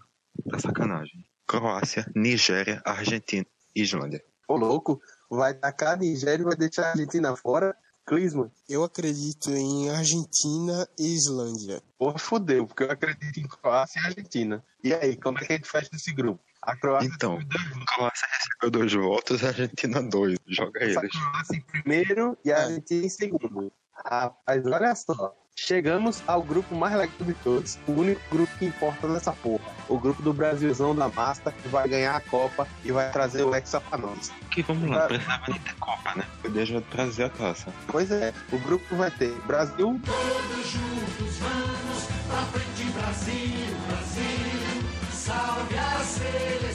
[0.49, 1.27] pra sacanagem.
[1.47, 3.45] Croácia, Nigéria, Argentina
[3.75, 4.25] e Islândia.
[4.49, 7.77] Ô, louco, vai tacar a Nigéria e vai deixar a Argentina fora?
[8.07, 11.83] Clisman, eu acredito em Argentina e Islândia.
[11.99, 14.65] porra, fudeu, porque eu acredito em Croácia e Argentina.
[14.83, 16.41] E aí, como é que a gente fecha esse grupo?
[16.63, 17.85] A Croácia Então, votos.
[17.87, 20.37] Croácia recebeu dois votos, a Argentina dois.
[20.47, 21.11] Joga a eles.
[21.11, 23.73] Croácia em primeiro e a Argentina em segundo.
[23.93, 25.35] Rapaz, olha só.
[25.57, 27.79] Chegamos ao grupo mais legal de todos.
[27.87, 29.65] O único grupo que importa nessa porra.
[29.89, 33.55] O grupo do Brasilzão da Masta, que vai ganhar a Copa e vai trazer o
[33.55, 34.33] Hexa pra nós.
[34.51, 36.27] Que vamos lá, precisava nem ter Copa, né?
[36.43, 37.73] Podia já trazer a taça.
[37.89, 44.83] Pois é, o grupo vai ter Brasil, Todos juntos vamos pra frente, Brasil, Brasil.
[45.13, 46.70] Salve a seleção.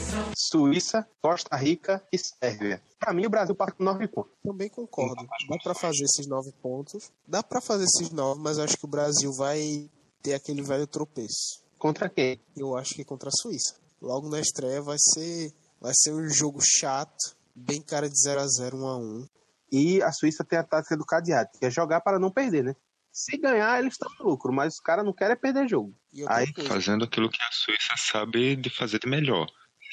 [0.50, 2.82] Suíça, Costa Rica e Sérvia.
[2.98, 4.32] Pra mim, o Brasil parte com nove pontos.
[4.42, 5.26] Também concordo.
[5.48, 7.12] Dá pra fazer esses nove pontos.
[7.26, 9.90] Dá pra fazer esses nove, mas acho que o Brasil vai
[10.22, 11.62] ter aquele velho tropeço.
[11.78, 12.40] Contra quem?
[12.56, 13.76] Eu acho que contra a Suíça.
[14.00, 18.46] Logo na estreia vai ser, vai ser um jogo chato, bem cara de 0 a
[18.46, 19.26] 0 1 a 1
[19.72, 22.76] E a Suíça tem a tática do cadeado, que é jogar para não perder, né?
[23.12, 25.94] Se ganhar, eles estão no lucro, mas os caras não querem perder jogo.
[26.12, 29.46] E Aí, Fazendo aquilo que a Suíça sabe de fazer de melhor.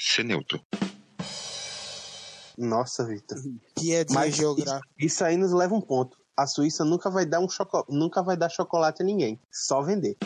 [0.05, 0.61] Ser neutro.
[2.57, 3.37] Nossa, Vitor.
[3.73, 4.85] piadinha Mas geográfica.
[4.99, 6.17] Isso aí nos leva um ponto.
[6.35, 7.85] A Suíça nunca vai dar um choco...
[7.89, 10.17] nunca vai dar chocolate a ninguém, só vender.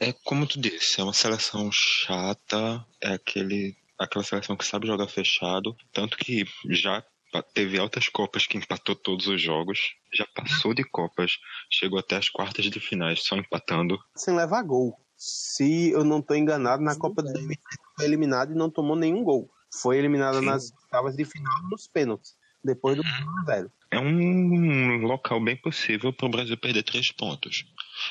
[0.00, 5.08] É como tu disse, é uma seleção chata, é aquele, aquela seleção que sabe jogar
[5.08, 7.04] fechado, tanto que já
[7.52, 9.78] Teve altas Copas que empatou todos os jogos.
[10.14, 11.32] Já passou de Copas.
[11.70, 13.98] Chegou até as quartas de finais só empatando.
[14.16, 14.98] Sem levar gol.
[15.18, 17.58] Se eu não tô enganado, na Copa de 2010
[17.96, 19.50] foi eliminado e não tomou nenhum gol.
[19.74, 20.46] Foi eliminado Sim.
[20.46, 22.36] nas oitavas de final nos pênaltis.
[22.62, 23.02] Depois do
[23.44, 27.64] 0 É um local bem possível para o Brasil perder três pontos.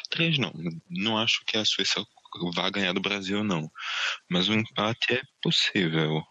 [0.10, 0.52] Três não.
[0.90, 2.06] Não acho que a Suíça
[2.54, 3.72] vá ganhar do Brasil, não.
[4.30, 6.22] Mas o empate é possível.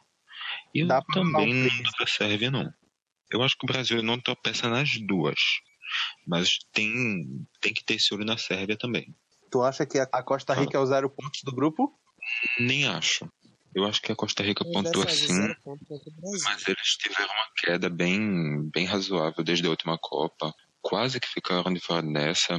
[0.74, 2.70] E eu Dá também não dou pra Sérvia, não.
[3.30, 5.40] Eu acho que o Brasil não tropeça nas duas.
[6.26, 9.14] Mas tem, tem que ter esse olho na Sérvia também.
[9.50, 11.92] Tu acha que a Costa Rica é o zero pontos do grupo?
[12.58, 13.28] Nem acho.
[13.74, 15.84] Eu acho que a Costa Rica pontua assim, ponto
[16.44, 20.50] mas eles tiveram uma queda bem, bem razoável desde a última Copa.
[20.80, 22.58] Quase que ficaram de fora dessa.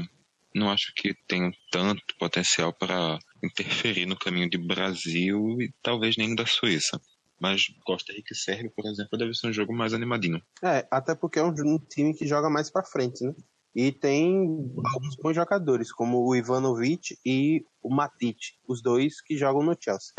[0.54, 6.36] Não acho que tenham tanto potencial para interferir no caminho de Brasil e talvez nem
[6.36, 7.02] da Suíça.
[7.40, 10.42] Mas Costa Rica e Sérvia, por exemplo, deve ser um jogo mais animadinho.
[10.64, 13.34] É, até porque é um, um time que joga mais pra frente, né?
[13.80, 18.38] E tem alguns bons jogadores, como o Ivanovic e o Matic,
[18.68, 20.14] os dois que jogam no Chelsea.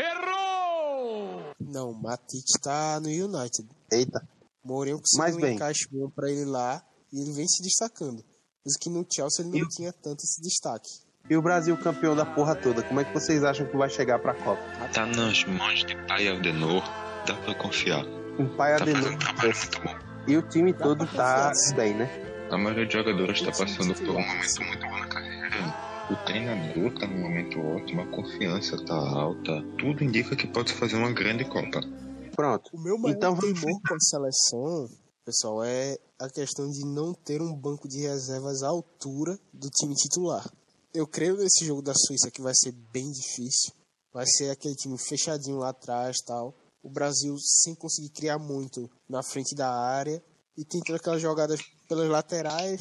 [1.59, 3.67] Não, Matic tá no United.
[3.91, 4.25] Eita,
[4.63, 8.23] Mourinho conseguiu um encaixe bom pra ele lá e ele vem se destacando.
[8.65, 10.89] Mas que no Chelsea ele não E- tinha tanto esse destaque.
[11.29, 14.19] e o Brasil campeão da porra toda, como é que vocês acham que vai chegar
[14.19, 14.61] pra Copa?
[14.93, 16.81] Tá nas mãos de Pai Aldenor,
[17.27, 18.05] dá pra confiar.
[18.39, 22.28] Um pai Tá Adenor fazendo um e o time Dá todo tá bem, né?
[22.51, 26.09] A maioria de jogadores está passando por um momento muito bom na carreira.
[26.09, 29.61] O treinador está num momento ótimo, a confiança está alta.
[29.77, 31.79] Tudo indica que pode fazer uma grande Copa.
[32.35, 32.71] Pronto.
[32.73, 34.89] O meu maior Então vamos temor com a seleção,
[35.23, 39.93] pessoal, é a questão de não ter um banco de reservas à altura do time
[39.93, 40.51] titular.
[40.91, 43.71] Eu creio nesse jogo da Suíça que vai ser bem difícil.
[44.11, 46.55] Vai ser aquele time fechadinho lá atrás tal.
[46.81, 50.19] O Brasil sem conseguir criar muito na frente da área
[50.57, 52.79] e tentando aquelas jogadas pelas laterais,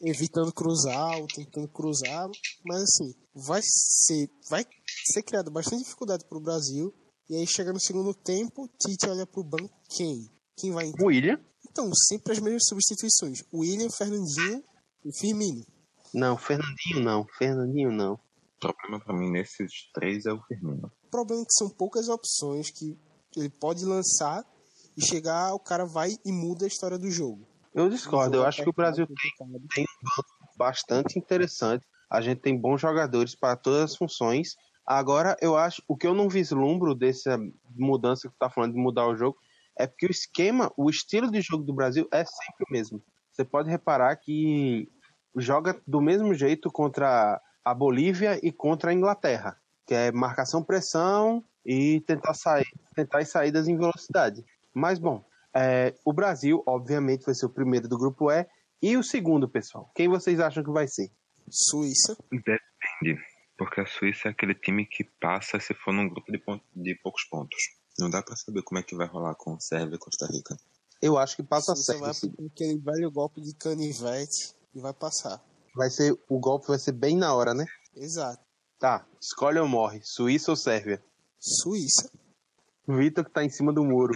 [0.00, 2.28] evitando cruzar ou tentando cruzar.
[2.64, 4.66] Mas assim, vai ser, vai
[5.12, 6.92] ser criada bastante dificuldade para o Brasil.
[7.28, 10.28] E aí chega no segundo tempo, Tite olha pro banco, quem?
[10.56, 11.04] Quem vai entrar?
[11.04, 11.38] O William?
[11.70, 13.44] Então, sempre as mesmas substituições.
[13.54, 14.64] William, Fernandinho
[15.04, 15.64] e Firmino.
[16.12, 17.24] Não, Fernandinho não.
[17.38, 18.14] Fernandinho não.
[18.14, 20.90] O problema para mim nesses três é o Firmino.
[21.04, 22.98] O problema é que são poucas opções que
[23.36, 24.44] ele pode lançar
[24.96, 27.46] e chegar, o cara vai e muda a história do jogo.
[27.74, 28.36] Eu discordo.
[28.36, 29.16] Eu acho que o Brasil tem,
[29.74, 29.84] tem.
[29.84, 31.86] um banco bastante interessante.
[32.10, 34.56] A gente tem bons jogadores para todas as funções.
[34.84, 37.38] Agora, eu acho, o que eu não vislumbro dessa
[37.76, 39.38] mudança que tu tá falando de mudar o jogo,
[39.78, 43.02] é porque o esquema, o estilo de jogo do Brasil é sempre o mesmo.
[43.30, 44.90] Você pode reparar que
[45.36, 49.56] joga do mesmo jeito contra a Bolívia e contra a Inglaterra,
[49.86, 54.44] que é marcação pressão e tentar sair, tentar as saídas em velocidade.
[54.74, 55.24] Mas bom,
[55.54, 58.46] é, o Brasil, obviamente, vai ser o primeiro do grupo E.
[58.82, 59.90] E o segundo, pessoal?
[59.94, 61.10] Quem vocês acham que vai ser?
[61.50, 62.16] Suíça.
[62.30, 63.20] Depende.
[63.58, 66.94] Porque a Suíça é aquele time que passa se for num grupo de, pon- de
[67.02, 67.58] poucos pontos.
[67.98, 70.56] Não dá para saber como é que vai rolar com Sérvia e Costa Rica.
[71.02, 72.12] Eu acho que passa a Suíça Sérvia.
[72.12, 75.42] vai com aquele velho golpe de canivete e vai passar.
[75.74, 77.66] Vai ser o golpe vai ser bem na hora, né?
[77.94, 78.42] Exato.
[78.78, 81.02] Tá, escolhe ou morre, Suíça ou Sérvia?
[81.38, 82.10] Suíça.
[82.88, 84.14] Vitor que tá em cima do muro.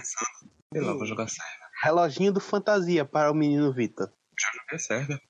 [0.74, 1.66] Sei lá, vou jogar Sérvia.
[1.84, 4.10] Reloginho do fantasia para o menino Vitor.
[4.36, 5.20] Já joguei Sérvia.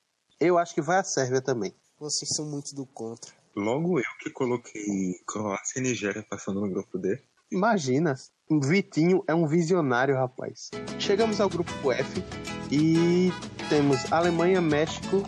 [0.40, 1.74] Eu acho que vai a Sérvia também.
[2.00, 3.30] Vocês são muito do contra.
[3.54, 7.22] Logo eu que coloquei Croácia e Nigéria passando no grupo D.
[7.52, 8.14] Imagina,
[8.48, 10.70] o Vitinho é um visionário, rapaz.
[10.98, 12.24] Chegamos ao grupo F
[12.72, 13.30] e
[13.68, 15.22] temos Alemanha, México,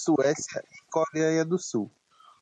[0.00, 1.92] Suécia e Coreia do Sul.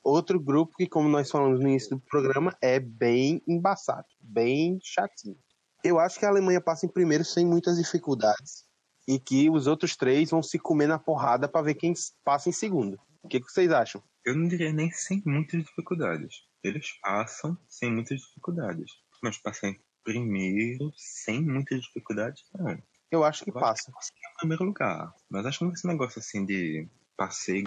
[0.03, 5.37] Outro grupo que, como nós falamos no início do programa, é bem embaçado, bem chatinho.
[5.83, 8.65] Eu acho que a Alemanha passa em primeiro sem muitas dificuldades
[9.07, 12.53] e que os outros três vão se comer na porrada para ver quem passa em
[12.53, 12.99] segundo.
[13.21, 14.03] O que, que vocês acham?
[14.25, 16.43] Eu não diria nem sem muitas dificuldades.
[16.63, 18.91] Eles passam sem muitas dificuldades.
[19.21, 22.77] Mas passam em primeiro sem muitas dificuldades, não.
[23.11, 23.85] Eu acho que Eu acho passa.
[23.85, 25.13] que passa em primeiro lugar.
[25.29, 27.65] Mas acho que um negócio assim de passeio.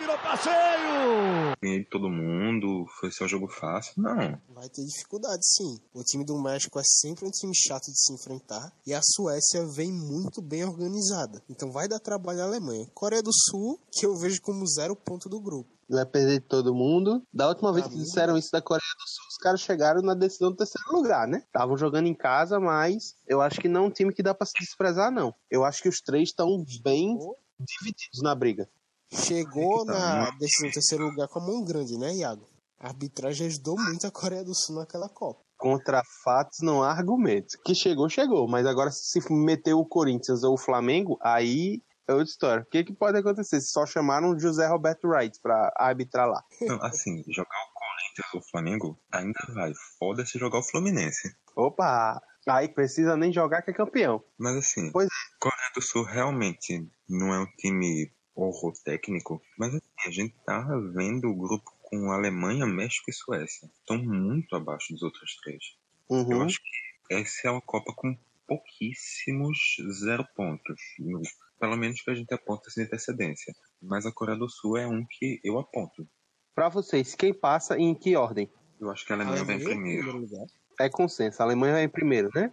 [1.63, 3.95] Ganhei de todo mundo, foi só jogo fácil.
[3.97, 4.41] Não.
[4.49, 5.79] Vai ter dificuldade, sim.
[5.95, 8.73] O time do México é sempre um time chato de se enfrentar.
[8.87, 11.43] E a Suécia vem muito bem organizada.
[11.49, 12.87] Então vai dar trabalho à Alemanha.
[12.95, 15.71] Coreia do Sul, que eu vejo como zero ponto do grupo.
[15.89, 17.23] Vai perder de todo mundo.
[17.33, 20.15] Da última vez Pra que disseram isso da Coreia do Sul, os caras chegaram na
[20.15, 21.45] decisão do terceiro lugar, né?
[21.47, 24.47] Estavam jogando em casa, mas eu acho que não é um time que dá pra
[24.47, 25.33] se desprezar, não.
[25.49, 26.49] Eu acho que os três estão
[26.83, 27.17] bem
[27.61, 28.69] divididos na briga.
[29.17, 30.37] Chegou É tá, na né?
[30.39, 32.47] decisão terceiro lugar com a mão grande, né, Iago?
[32.79, 35.41] A arbitragem ajudou muito a Coreia do Sul naquela Copa.
[35.57, 37.57] Contra fatos não há argumentos.
[37.65, 38.47] Que chegou, chegou.
[38.47, 42.63] Mas agora, se meteu o Corinthians ou o Flamengo, aí é outra história.
[42.63, 43.61] O que, que pode acontecer?
[43.61, 46.43] Se só chamaram o José Roberto Wright pra arbitrar lá.
[46.61, 49.73] Não, assim, jogar o Corinthians ou o Flamengo ainda vai.
[49.99, 51.35] Foda-se jogar o Fluminense.
[51.57, 52.21] Opa!
[52.49, 54.23] Aí precisa nem jogar que é campeão.
[54.39, 55.09] Mas assim, Pois
[55.41, 60.61] Coreia do Sul realmente não é um time horror técnico, mas assim, a gente tá
[60.95, 63.69] vendo o grupo com Alemanha, México e Suécia.
[63.81, 65.63] Estão muito abaixo dos outros três.
[66.11, 66.43] Eu Uhum.
[66.43, 69.59] acho que essa é uma Copa com pouquíssimos
[70.05, 70.81] zero pontos.
[70.99, 71.23] No-
[71.59, 73.55] Pelo menos que a gente aponta sem antecedência.
[73.81, 76.07] Mas a Coreia do Sul é um que eu aponto.
[76.55, 78.51] Pra vocês, quem passa e em que ordem?
[78.79, 80.47] Eu acho que a Alemanha vai em Alemanha em primeiro.
[80.79, 81.41] É consenso.
[81.41, 82.53] A Alemanha vai em primeiro, né?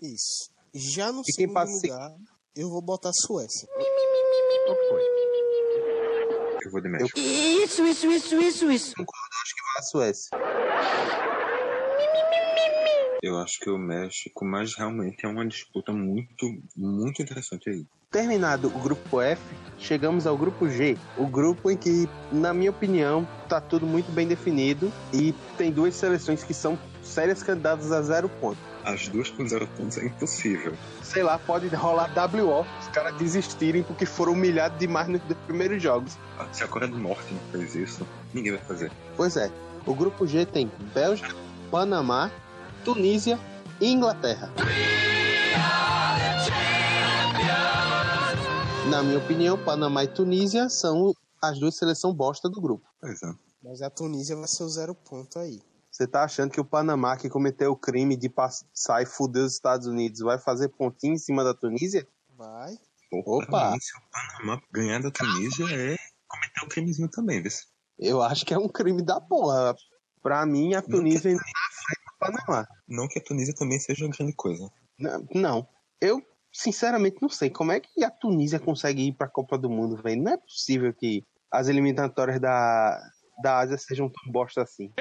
[0.00, 0.50] Isso.
[0.72, 2.16] Já no E quem segundo lugar,
[2.54, 3.68] eu vou botar a Suécia.
[4.66, 4.76] Eu
[6.74, 7.18] vou de México.
[7.18, 8.94] Isso, isso, isso, isso, isso.
[8.98, 10.38] Acho que vai a Suécia.
[13.22, 17.86] Eu acho que o México, mas realmente é uma disputa muito, muito interessante aí.
[18.14, 19.42] Terminado o grupo F,
[19.76, 20.96] chegamos ao grupo G.
[21.16, 25.96] O grupo em que, na minha opinião, tá tudo muito bem definido e tem duas
[25.96, 28.56] seleções que são sérias candidatas a zero ponto.
[28.84, 30.74] As duas com zero pontos é impossível.
[31.02, 35.82] Sei lá, pode rolar WO, os caras desistirem porque foram humilhados demais nos dois primeiros
[35.82, 36.16] jogos.
[36.52, 38.92] Se a Coreia do Norte não fez isso, ninguém vai fazer.
[39.16, 39.50] Pois é,
[39.84, 41.34] o grupo G tem Bélgica,
[41.68, 42.30] Panamá,
[42.84, 43.40] Tunísia
[43.80, 44.52] e Inglaterra.
[48.90, 52.86] Na minha opinião, Panamá e Tunísia são as duas seleções bosta do grupo.
[53.00, 53.32] Pois é.
[53.62, 55.60] Mas a Tunísia vai ser o zero ponto aí.
[55.90, 59.54] Você tá achando que o Panamá, que cometeu o crime de passar e fuder os
[59.54, 62.06] Estados Unidos, vai fazer pontinho em cima da Tunísia?
[62.36, 62.76] Vai.
[63.12, 63.74] Opa.
[63.80, 67.48] se o Panamá ganhar da Tunísia é cometer um crimezinho também, vê
[67.98, 69.74] Eu acho que é um crime da porra.
[70.22, 71.42] Pra mim, a Tunísia ainda
[72.18, 72.66] Panamá.
[72.88, 74.70] Não que a Tunísia também seja uma grande coisa.
[74.98, 75.68] Não, não.
[76.00, 76.22] eu
[76.54, 80.22] sinceramente não sei como é que a Tunísia consegue ir pra Copa do Mundo, velho.
[80.22, 83.02] Não é possível que as eliminatórias da,
[83.42, 84.92] da Ásia sejam tão bosta assim.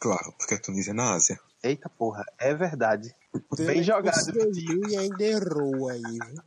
[0.00, 1.40] Claro, porque a Tunísia é na Ásia.
[1.62, 3.12] Eita porra, é verdade.
[3.56, 4.32] Bem jogado.
[4.32, 6.42] 2000 e ainda errou aí, viu?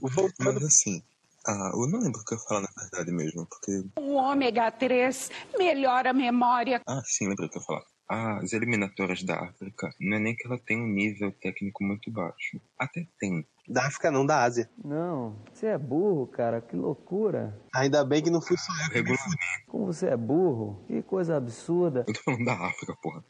[0.00, 1.02] Voltando Mas assim,
[1.46, 3.84] ah, eu não lembro o que eu ia falar na verdade mesmo, porque.
[3.96, 6.80] O ômega 3 melhora a memória.
[6.86, 7.84] Ah, sim, lembrei o que eu ia falar.
[8.08, 12.58] As eliminatórias da África não é nem que ela tem um nível técnico muito baixo.
[12.78, 13.46] Até tem.
[13.68, 14.70] da África não, da Ásia.
[14.82, 17.54] Não, você é burro, cara, que loucura.
[17.74, 18.94] Ainda bem que não fui só eu.
[18.94, 19.36] Regulamento.
[19.66, 22.04] Como você é burro, que coisa absurda.
[22.08, 23.22] Eu tô falando da África, porra.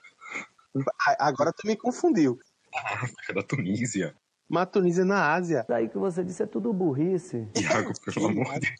[1.09, 2.39] A- Agora tu me confundiu.
[2.73, 4.15] A África da Tunísia.
[4.49, 5.67] Mas a Tunísia é na Ásia.
[5.69, 7.49] Daí que você disse é tudo burrice.
[7.57, 8.69] Iago, pelo amor de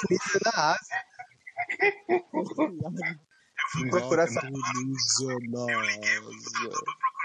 [0.00, 1.05] Tunísia é na Ásia.
[3.72, 4.52] Fui procurar essa, Ásia.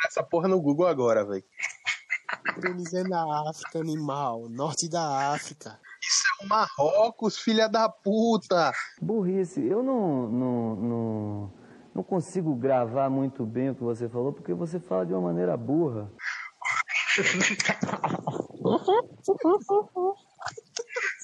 [0.06, 1.44] essa porra no Google agora, velho.
[2.62, 4.50] Tunísia na África, animal.
[4.50, 5.80] Norte da África.
[6.02, 8.72] Isso é o Marrocos, filha da puta.
[9.02, 9.62] Burrice.
[9.62, 11.54] Eu não, não, não,
[11.96, 15.56] não consigo gravar muito bem o que você falou, porque você fala de uma maneira
[15.56, 16.12] burra.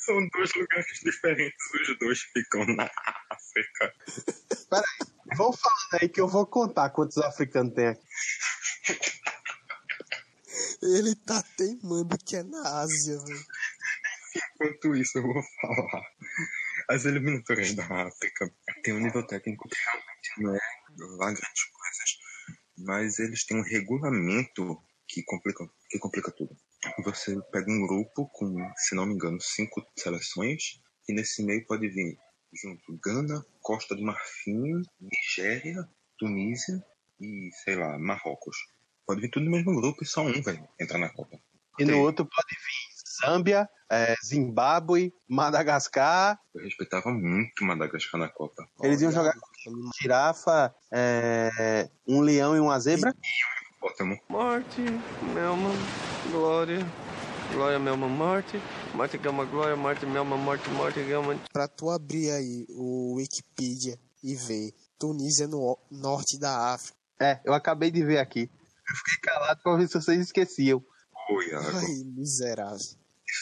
[0.06, 3.16] São dois lugares diferentes, os dois ficam na África.
[4.70, 8.02] Peraí, vão falando aí que eu vou contar quantos africanos tem aqui.
[10.82, 13.46] Ele tá teimando que é na Ásia, velho.
[14.36, 16.04] Enquanto isso, eu vou falar.
[16.89, 18.53] As eliminatórias da África
[18.84, 20.60] têm um nível técnico que realmente não é
[21.18, 22.18] lá grandes coisas.
[22.78, 26.55] Mas eles têm um regulamento que complica, que complica tudo.
[27.03, 30.80] Você pega um grupo com, se não me engano, cinco seleções,
[31.10, 32.18] e nesse meio pode vir
[32.54, 35.88] junto Gana, Costa do Marfim, Nigéria,
[36.18, 36.84] Tunísia
[37.20, 38.58] e, sei lá, Marrocos.
[39.06, 41.38] Pode vir tudo no mesmo grupo e só um vai entrar na Copa.
[41.80, 46.39] E no outro pode vir Zâmbia, é, Zimbábue, Madagascar.
[46.54, 48.68] Eu respeitava muito Madagascar na Copa.
[48.82, 53.14] Eles iam jogar com girafa, é, um leão e uma zebra.
[53.80, 54.20] Bótamo.
[54.30, 54.82] Morte,
[55.34, 55.70] Melma,
[56.32, 56.80] Glória,
[57.54, 58.60] Glória, Melma, Morte,
[58.94, 61.36] Morte, Gama, Glória, Morte, Melma, Morte, Morte, Gama.
[61.54, 66.98] Pra tu abrir aí o Wikipedia e ver Tunísia no norte da África.
[67.20, 68.50] É, eu acabei de ver aqui.
[68.90, 70.84] Eu fiquei calado pra ver se vocês esqueciam.
[71.30, 72.78] Ô, Iago, Ai, miserável.
[72.78, 72.98] isso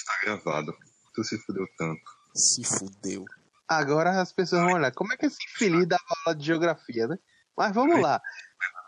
[0.05, 0.73] tá gravado.
[1.13, 2.01] Tu se fudeu tanto.
[2.35, 3.23] Se fudeu.
[3.67, 4.91] Agora as pessoas vão olhar.
[4.91, 7.17] Como é que esse infeliz dava aula de geografia, né?
[7.57, 8.21] Mas vamos lá.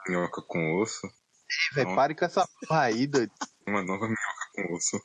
[0.07, 1.07] Minhoca com osso.
[1.07, 3.31] Ei, velho, pare com essa porra aí, doido.
[3.65, 5.01] Uma nova minhoca com osso.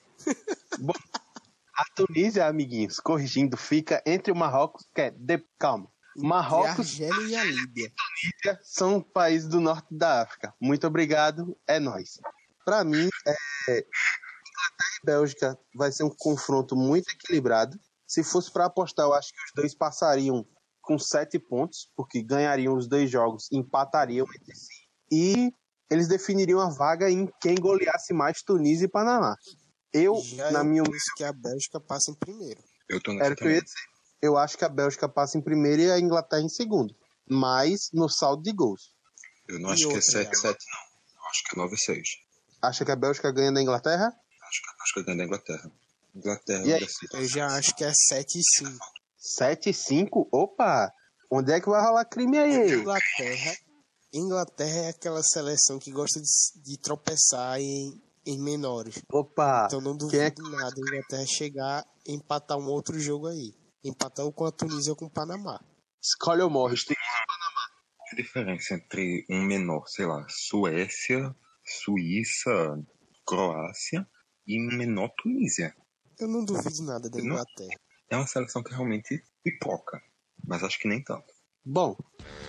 [1.77, 5.11] A Tunísia, amiguinhos, corrigindo, fica entre o Marrocos, que é.
[5.11, 5.39] De...
[5.59, 5.91] Calma.
[6.17, 7.93] Marrocos E a Argélia e a Líbia.
[8.25, 10.55] Líbia são países do norte da África.
[10.61, 12.21] Muito obrigado, é nóis.
[12.65, 13.33] Pra mim, é...
[13.69, 17.79] Inglaterra e Bélgica vai ser um confronto muito equilibrado.
[18.07, 20.47] Se fosse pra apostar, eu acho que os dois passariam
[20.83, 24.75] com sete pontos, porque ganhariam os dois jogos, empatariam entre si.
[25.11, 25.53] E
[25.91, 29.37] eles definiriam a vaga em quem goleasse mais Tunísia e Panamá.
[29.93, 32.63] Eu, Já na eu minha penso que a Bélgica passa em primeiro.
[32.89, 33.93] Eu tô nessa Era o que eu ia dizer.
[34.21, 36.95] Eu acho que a Bélgica passa em primeiro e a Inglaterra em segundo.
[37.29, 38.95] Mas no saldo de gols.
[39.49, 41.23] Eu não E acho que é outra, 7, 7, não.
[41.23, 42.09] Eu acho que é 9, 6.
[42.63, 44.07] Acha que a Bélgica ganha da Inglaterra?
[44.43, 45.73] Acho que, que eu ganho da Inglaterra.
[46.15, 46.87] Inglaterra E aí?
[47.15, 48.79] Eu já acho que é 7 e 5.
[49.17, 50.29] 7 e 5?
[50.31, 50.93] Opa!
[51.31, 52.73] Onde é que vai rolar crime aí?
[52.73, 53.57] Inglaterra,
[54.13, 59.03] Inglaterra é aquela seleção que gosta de, de tropeçar em, em menores.
[59.11, 59.65] Opa!
[59.67, 63.55] Então não Quem é duvido nada a Inglaterra chegar e empatar um outro jogo aí.
[63.85, 65.61] Empatar ou com a Tunísia ou com o Panamá.
[66.01, 66.77] Escolhe ou morre.
[66.87, 66.97] Tem-
[68.13, 72.79] a diferença entre um menor, sei lá, Suécia, Suíça,
[73.27, 74.07] Croácia
[74.47, 75.75] e um menor Tunísia?
[76.19, 77.19] Eu não duvido nada da?
[77.19, 77.75] Inglaterra.
[78.11, 80.01] É uma seleção que realmente pipoca,
[80.47, 81.33] mas acho que nem tanto.
[81.65, 81.97] Bom,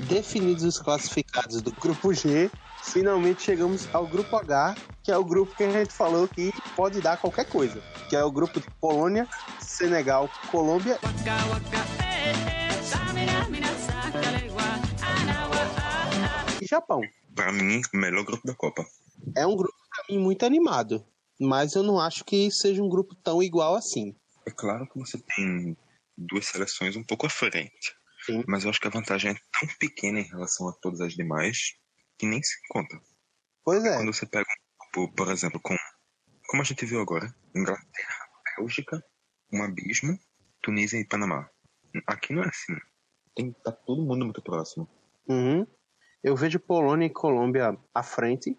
[0.10, 2.52] definidos os classificados do grupo G,
[2.84, 7.02] finalmente chegamos ao grupo H, que é o grupo que a gente falou que pode
[7.02, 7.82] dar qualquer coisa.
[8.10, 9.28] Que é o grupo de Polônia,
[9.60, 11.00] Senegal, Colômbia
[16.62, 17.02] e Japão.
[17.34, 18.86] Pra mim, o melhor grupo da Copa.
[19.36, 21.04] É um grupo, pra mim, muito animado.
[21.40, 24.16] Mas eu não acho que seja um grupo tão igual assim.
[24.46, 25.76] É claro que você tem
[26.16, 27.96] duas seleções um pouco à frente.
[28.26, 28.44] Sim.
[28.48, 31.74] Mas eu acho que a vantagem é tão pequena em relação a todas as demais
[32.24, 32.98] que nem se conta.
[33.66, 33.98] Pois é.
[33.98, 35.76] Quando você pega um grupo, por exemplo, com,
[36.48, 39.04] como a gente viu agora, Inglaterra, Bélgica,
[39.52, 40.18] um abismo,
[40.62, 41.50] Tunísia e Panamá.
[42.08, 42.78] Aqui não é assim.
[43.36, 44.90] Tem, tá todo mundo muito próximo.
[45.28, 45.68] Uhum.
[46.24, 48.58] Eu vejo Polônia e Colômbia à frente.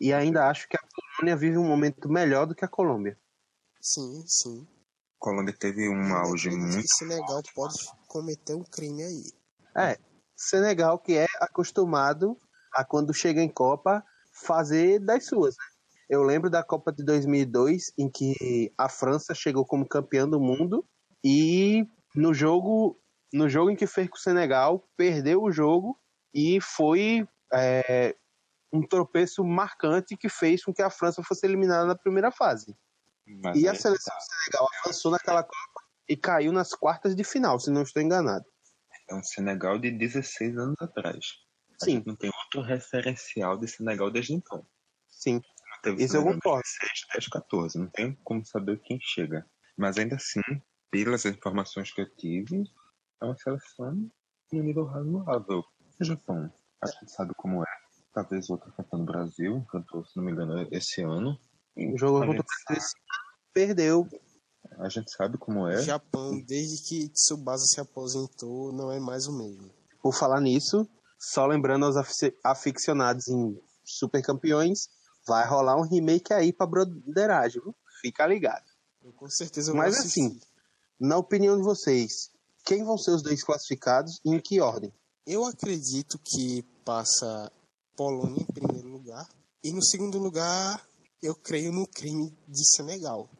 [0.00, 3.16] E ainda acho que a Polônia vive um momento melhor do que a Colômbia.
[3.80, 4.66] Sim, sim.
[5.20, 6.80] Colômbia teve um auge muito.
[6.80, 9.32] que Senegal pode cometer um crime aí.
[9.76, 9.98] É,
[10.36, 12.36] Senegal que é acostumado
[12.74, 15.54] a quando chega em Copa fazer das suas.
[15.56, 15.64] né?
[16.10, 20.84] Eu lembro da Copa de 2002 em que a França chegou como campeã do mundo
[21.24, 23.00] e no jogo
[23.32, 25.98] no jogo em que fez com o Senegal perdeu o jogo
[26.32, 28.14] e foi é,
[28.72, 32.76] um tropeço marcante que fez com que a França fosse eliminada na primeira fase.
[33.26, 37.24] Mas E a aí- seleção do Senegal avançou naquela Copa e caiu nas quartas de
[37.24, 38.44] final, se não estou enganado.
[39.08, 41.24] É um Senegal de 16 anos atrás.
[41.78, 42.02] Sim.
[42.06, 44.66] não tem outro referencial de Senegal desde então.
[45.08, 45.34] Sim.
[45.34, 46.62] Não teve Isso eu Senegal concordo.
[46.80, 47.78] 16, 10, 14.
[47.78, 49.46] Não tem como saber quem chega.
[49.76, 50.40] Mas ainda assim,
[50.90, 52.64] pelas informações que eu tive,
[53.20, 54.10] é uma seleção
[54.50, 55.64] de um nível razoável.
[56.00, 56.52] O Japão,
[56.82, 57.66] a gente sabe como é.
[58.12, 61.38] Talvez outra cantou no Brasil, cantou, se não me engano, esse ano.
[61.76, 62.92] O jogo a contra o Brasil
[63.52, 64.08] perdeu.
[64.78, 65.82] a gente sabe como é.
[65.82, 69.70] Japão, desde que Tsubasa se aposentou, não é mais o mesmo.
[70.02, 70.88] Por falar nisso,
[71.32, 74.88] só lembrando aos afici- aficionados em Super Campeões,
[75.26, 77.74] vai rolar um remake aí pra broderagem, viu?
[78.00, 78.64] Fica ligado.
[79.02, 80.20] Eu com certeza vou Mas assistir.
[80.26, 80.40] assim,
[81.00, 82.30] na opinião de vocês,
[82.64, 84.92] quem vão ser os dois classificados e em que ordem?
[85.26, 87.50] Eu acredito que passa
[87.96, 89.26] Polônia em primeiro lugar.
[89.62, 90.86] E no segundo lugar,
[91.22, 93.30] eu creio no crime de Senegal.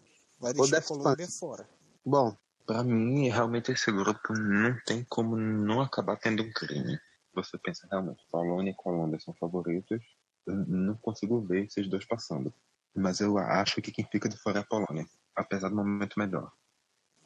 [0.40, 1.68] Vai deixar a Daft Colômbia fora.
[2.04, 2.34] Bom,
[2.66, 6.98] Pra mim, realmente, esse grupo não tem como não acabar tendo um crime.
[7.34, 10.00] Você pensa, realmente, Polônia e Colômbia são favoritos.
[10.46, 12.52] Eu não consigo ver esses dois passando.
[12.94, 15.04] Mas eu acho que quem fica de fora é a Polônia.
[15.34, 16.52] Apesar do momento melhor.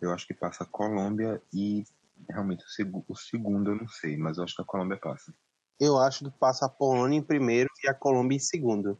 [0.00, 1.84] Eu acho que passa a Colômbia e,
[2.30, 4.16] realmente, o, segu- o segundo eu não sei.
[4.16, 5.34] Mas eu acho que a Colômbia passa.
[5.80, 8.98] eu acho que passa a Polônia em primeiro e a Colômbia em segundo.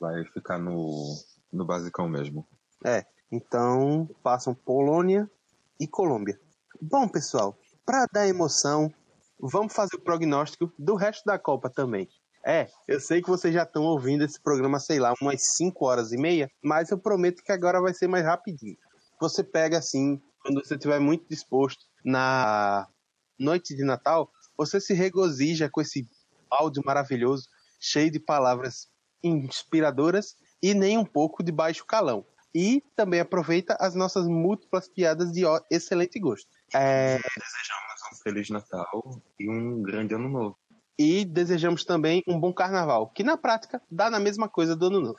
[0.00, 1.14] Vai ficar no,
[1.52, 2.46] no basicão mesmo.
[2.84, 5.30] É, então passam Polônia
[5.78, 6.40] e Colômbia.
[6.80, 8.92] Bom, pessoal, para dar emoção,
[9.40, 12.08] vamos fazer o prognóstico do resto da Copa também.
[12.44, 16.12] É, eu sei que vocês já estão ouvindo esse programa, sei lá, umas 5 horas
[16.12, 18.76] e meia, mas eu prometo que agora vai ser mais rapidinho.
[19.20, 22.88] Você pega assim, quando você estiver muito disposto na
[23.38, 26.08] noite de Natal, você se regozija com esse
[26.50, 27.48] áudio maravilhoso,
[27.80, 28.88] cheio de palavras
[29.22, 32.24] inspiradoras e nem um pouco de baixo calão.
[32.54, 36.48] E também aproveita as nossas múltiplas piadas de excelente gosto.
[36.74, 40.58] É, Desejamos um Feliz Natal e um grande Ano Novo.
[40.98, 45.00] e desejamos também um bom carnaval, que na prática dá na mesma coisa do ano
[45.00, 45.18] novo.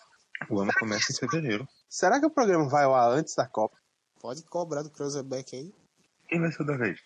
[0.49, 1.67] O ano começa em fevereiro.
[1.89, 3.77] Será que o programa vai ao ar antes da Copa?
[4.21, 5.73] Pode cobrar do Cruzeback aí.
[6.27, 6.99] Quem vai ser o da vez?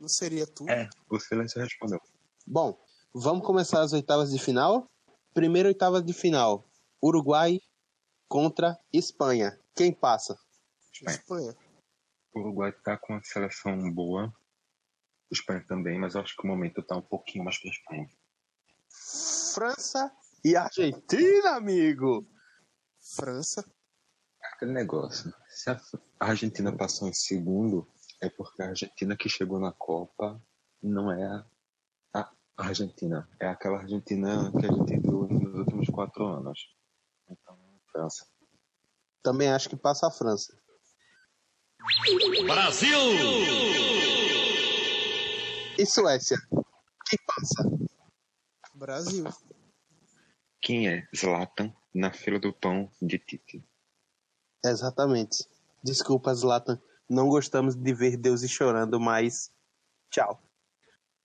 [0.00, 0.68] Não seria tu?
[0.68, 2.00] É, o silêncio respondeu.
[2.46, 2.78] Bom,
[3.14, 4.90] vamos começar as oitavas de final.
[5.32, 6.64] Primeira oitava de final:
[7.02, 7.60] Uruguai
[8.28, 9.58] contra Espanha.
[9.74, 10.36] Quem passa?
[11.06, 11.54] Espanha.
[12.34, 14.32] O Uruguai tá com uma seleção boa.
[15.30, 18.08] O Espanha também, mas eu acho que o momento tá um pouquinho mais pra Espanha.
[19.54, 20.12] França
[20.44, 22.28] e Argentina, amigo.
[23.16, 23.64] França.
[24.42, 25.32] Aquele negócio.
[25.48, 25.80] Se a
[26.24, 27.86] a Argentina passou em segundo,
[28.20, 30.42] é porque a Argentina que chegou na Copa
[30.82, 31.46] não é a
[32.56, 33.28] a Argentina.
[33.40, 36.58] É aquela Argentina que a gente viu nos últimos quatro anos.
[37.28, 37.58] Então,
[37.90, 38.26] França.
[39.22, 40.56] Também acho que passa a França.
[42.46, 42.98] Brasil!
[45.78, 46.38] E Suécia?
[47.06, 47.88] Quem passa?
[48.74, 49.24] Brasil.
[50.62, 53.62] Quem é Zlatan na fila do pão de Tite?
[54.64, 55.46] Exatamente.
[55.82, 56.80] Desculpa, Zlatan.
[57.08, 59.50] Não gostamos de ver Deus chorando, mas
[60.10, 60.42] tchau.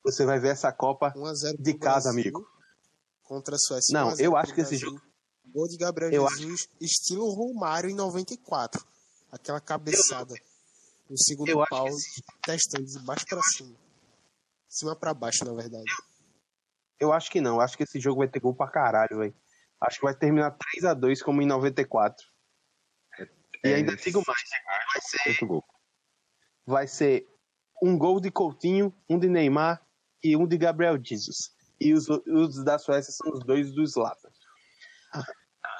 [0.03, 2.47] Você vai ver essa Copa 1 a 0 de casa, Brasil amigo.
[3.24, 3.93] Contra a Suécia.
[3.93, 4.89] Não, 1 a 0 eu acho que esse Brasil.
[4.89, 5.10] jogo-
[5.51, 8.86] Gol de Gabriel Eu Jesus, estilo Romário em 94.
[9.32, 10.34] Aquela cabeçada.
[11.10, 13.70] No segundo Eu pau, esse- testando de baixo pra cima.
[13.74, 15.84] De cima pra baixo, na verdade.
[16.99, 17.60] Eu acho que não.
[17.60, 19.36] Acho que esse jogo vai ter gol pra caralho, velho.
[19.82, 22.26] Acho que vai terminar 3 a 2 como em 94.
[23.64, 24.41] E É, ainda digo mais.
[24.93, 25.47] Vai ser,
[26.66, 27.28] vai ser
[27.82, 29.82] um gol de Coutinho, um de Neymar
[30.24, 31.51] e um de Gabriel Jesus.
[31.80, 34.30] E os, os da Suécia são os dois do Zlatan.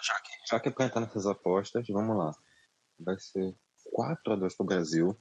[0.02, 2.32] Já que, já que é pra entrar nessas apostas, vamos lá.
[3.00, 3.54] Vai ser
[3.92, 5.18] 4 a 2 pro Brasil.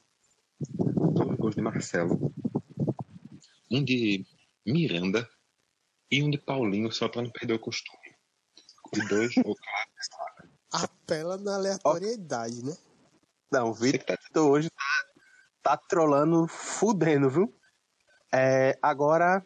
[0.61, 2.33] Dois gols de Marcelo.
[3.71, 4.27] Um de
[4.67, 5.29] Miranda
[6.11, 8.17] e um de Paulinho, só pra não perder o costume.
[8.93, 9.57] De dois ou
[10.73, 12.77] Apela na aleatoriedade, né?
[13.51, 15.07] Não, o Vitor hoje tá,
[15.63, 17.55] tá trolando fudendo, viu?
[18.33, 19.45] É, agora,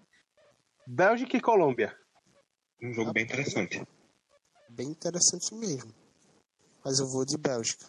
[0.87, 1.97] Bélgica e Colômbia.
[2.83, 3.87] Um jogo bem interessante.
[4.69, 5.95] Bem interessante mesmo.
[6.85, 7.87] Mas eu vou de Bélgica.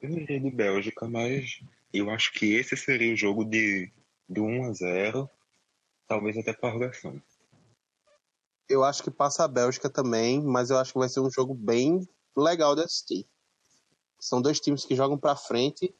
[0.00, 1.60] Eu iria de Bélgica, mas
[1.92, 3.92] eu acho que esse seria o jogo de,
[4.28, 5.30] de 1 a 0
[6.06, 7.20] talvez até prorrogação.
[8.68, 11.54] Eu acho que passa a Bélgica também, mas eu acho que vai ser um jogo
[11.54, 13.26] bem legal de assistir.
[14.20, 15.94] São dois times que jogam pra frente,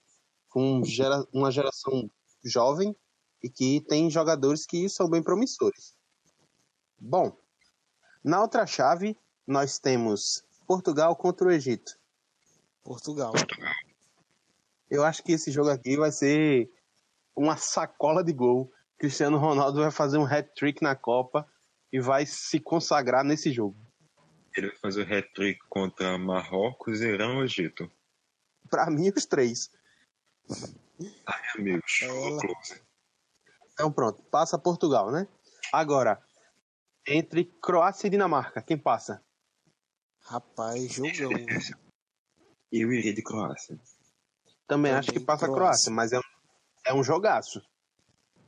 [0.49, 2.11] com gera- uma geração
[2.45, 2.95] jovem
[3.43, 5.97] e que tem jogadores que são bem promissores.
[6.99, 7.37] Bom,
[8.23, 11.99] na outra chave, nós temos Portugal contra o Egito.
[12.83, 13.33] Portugal.
[14.91, 16.71] Eu acho que esse jogo aqui vai ser
[17.37, 18.73] uma sacola de gol.
[18.99, 21.47] Cristiano Ronaldo vai fazer um hat-trick na Copa
[21.93, 23.77] e vai se consagrar nesse jogo.
[24.57, 27.91] Ele vai fazer o hat-trick contra Marrocos, Irã e Egito.
[28.69, 29.71] Pra mim, os três.
[31.27, 32.83] Ai, amigos, close.
[33.73, 35.29] Então pronto, passa Portugal, né?
[35.73, 36.21] Agora,
[37.07, 39.23] entre Croácia e Dinamarca, quem passa?
[40.21, 41.31] Rapaz, jogão.
[42.73, 43.79] Eu iria de Croácia.
[44.69, 45.91] Também, Também acho que passa a Croácia.
[45.91, 46.23] Croácia, mas é um,
[46.87, 47.61] é um jogaço.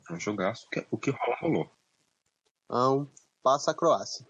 [0.09, 0.69] É um jogaço.
[0.71, 1.71] que- O que rola, rolou.
[2.65, 3.11] Então,
[3.43, 4.27] passa a Croácia.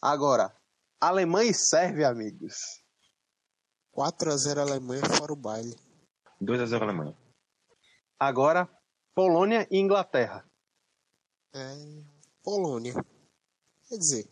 [0.00, 0.54] Agora,
[1.00, 2.54] Alemanha e Sérvia, amigos.
[3.92, 5.76] 4x0 Alemanha fora o baile.
[6.40, 7.16] 2 a 0 Alemanha.
[8.18, 8.68] Agora,
[9.14, 10.44] Polônia e Inglaterra.
[11.54, 11.74] É,
[12.42, 12.94] Polônia.
[13.88, 14.28] Quer dizer,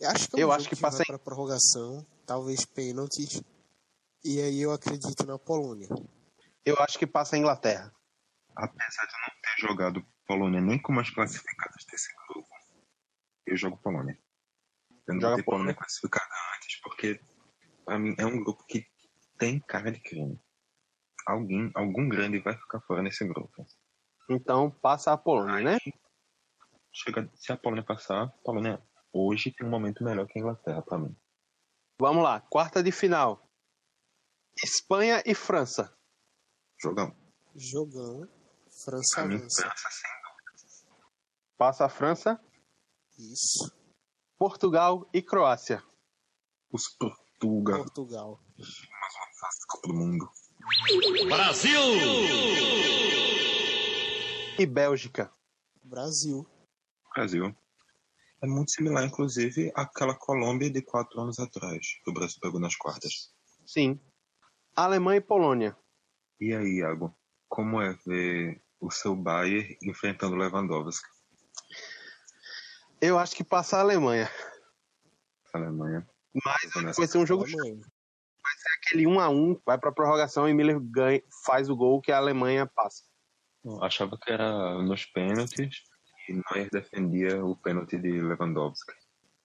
[0.00, 2.64] eu acho que é um Eu jogo acho que vai passa em- pra prorrogação, talvez
[2.66, 3.40] pênaltis.
[4.24, 5.88] E aí eu acredito na Polônia.
[6.64, 7.92] Eu acho que passa a Inglaterra.
[8.54, 12.48] Apesar de eu não ter jogado Polônia nem com as classificadas desse grupo,
[13.46, 14.16] eu jogo Polônia.
[15.08, 17.20] Eu não Joga Polônia classificada antes, porque
[17.84, 18.86] pra mim é um grupo que
[19.36, 20.40] tem cara de crime.
[21.26, 23.66] Alguém, algum grande vai ficar fora nesse grupo.
[24.30, 25.78] Então, passa a Polônia, né?
[26.92, 28.80] Chega, se a Polônia passar, a Polônia
[29.12, 31.16] hoje tem um momento melhor que a Inglaterra pra mim.
[32.00, 33.51] Vamos lá, quarta de final.
[34.60, 35.96] Espanha e França.
[36.80, 37.14] Jogão.
[37.54, 38.28] Jogão.
[38.84, 39.62] França avança.
[39.62, 40.10] França sem
[41.56, 42.40] Passa a França,
[43.16, 43.72] Isso.
[44.36, 45.82] Portugal e Croácia.
[46.72, 48.40] os Portugal, Portugal.
[48.58, 50.28] mais uma Copa do Mundo.
[51.28, 51.80] Brasil!
[54.58, 55.32] E Bélgica.
[55.84, 56.44] Brasil.
[57.14, 57.56] Brasil.
[58.42, 62.74] É muito similar, inclusive, àquela Colômbia de quatro anos atrás, que o Brasil pegou nas
[62.74, 63.32] quartas.
[63.66, 64.00] Sim.
[64.74, 65.76] Alemanha e Polônia.
[66.40, 67.14] E aí, Iago,
[67.48, 71.06] como é ver o seu Bayern enfrentando Lewandowski,
[73.00, 74.30] Eu acho que passa a Alemanha.
[75.54, 76.08] a Alemanha?
[76.44, 77.84] Mas vai ser um jogo Alemanha.
[78.78, 82.16] aquele 1 a 1 vai pra prorrogação e Miller ganha, faz o gol que a
[82.16, 83.04] Alemanha passa.
[83.64, 85.82] Eu achava que era nos pênaltis
[86.28, 88.92] e Neuer defendia o pênalti de Lewandowski.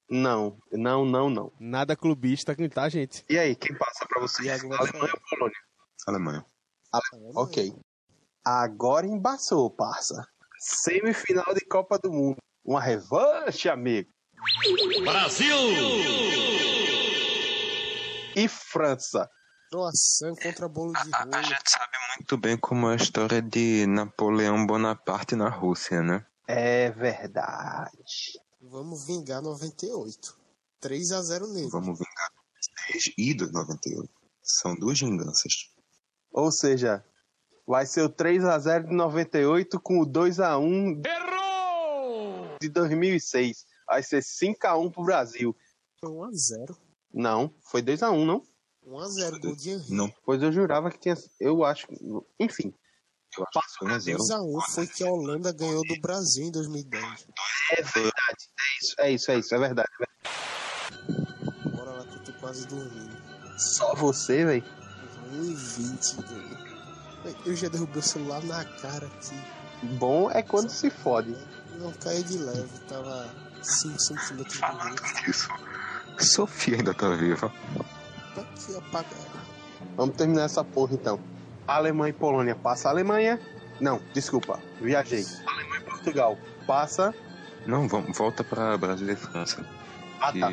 [0.09, 1.51] Não, não, não, não.
[1.59, 3.25] Nada clubista aqui, tá, gente?
[3.29, 4.49] E aí, quem passa pra você?
[4.49, 5.57] Alemanha ou Polônia?
[6.07, 6.45] Alemanha.
[7.35, 7.73] Ok.
[8.45, 10.25] Agora embaçou, parça.
[10.59, 12.37] Semifinal de Copa do Mundo.
[12.63, 14.09] Uma revanche, amigo.
[15.03, 15.57] Brasil!
[18.35, 19.29] E França.
[19.69, 21.35] Croação contra bolo de rolo.
[21.35, 26.25] A gente sabe muito bem como é a história de Napoleão Bonaparte na Rússia, né?
[26.47, 27.91] É verdade.
[28.70, 30.38] Vamos vingar 98.
[30.80, 31.70] 3 a 0 nele.
[31.70, 32.32] Vamos vingar
[32.91, 34.11] 6 e do 98.
[34.43, 35.72] São duas vinganças.
[36.32, 37.03] Ou seja,
[37.65, 41.01] vai ser o 3x0 de 98 com o 2x1
[42.61, 43.65] de 2006.
[43.88, 45.55] Vai ser 5x1 pro Brasil.
[45.99, 46.78] Foi 1 a 0.
[47.13, 48.43] Não, foi 2x1, não?
[48.84, 49.93] 1 a 0 gol de Henrique.
[49.93, 50.13] Não.
[50.26, 51.15] Pois eu jurava que tinha.
[51.39, 51.88] Eu acho.
[52.39, 52.74] Enfim.
[53.38, 54.17] Eu acho que foi 1 a 0.
[54.17, 57.27] 2 a 1 foi que a Holanda ganhou do Brasil em 2010.
[57.71, 58.13] É verdade.
[58.59, 59.55] É isso, é isso, é isso.
[59.55, 59.89] É verdade.
[61.75, 63.17] Bora lá que eu tô quase dormindo.
[63.57, 64.63] Só você, velho.
[65.31, 66.67] 2020, doido.
[67.45, 69.35] Eu já derrubei o celular na cara aqui.
[69.97, 71.35] Bom é quando se fode.
[71.77, 73.29] Não caí de leve, tava
[73.61, 75.29] 5 centímetros do rosto.
[75.29, 75.49] Isso.
[76.19, 77.53] Sofia ainda tá viva.
[78.33, 79.15] Tá aqui apagado.
[79.95, 81.19] Vamos terminar essa porra então.
[81.68, 83.39] Alemanha e Polônia passa a Alemanha.
[83.80, 85.26] Não, desculpa, viajei.
[85.45, 87.13] Alemanha e Portugal passa.
[87.65, 89.65] Não, vamos, volta pra Brasil e França.
[90.22, 90.49] Ah, que tá.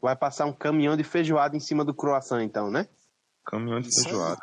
[0.00, 2.86] Vai passar um caminhão de feijoada em cima do croissant, então, né?
[3.44, 4.40] Caminhão de feijoada.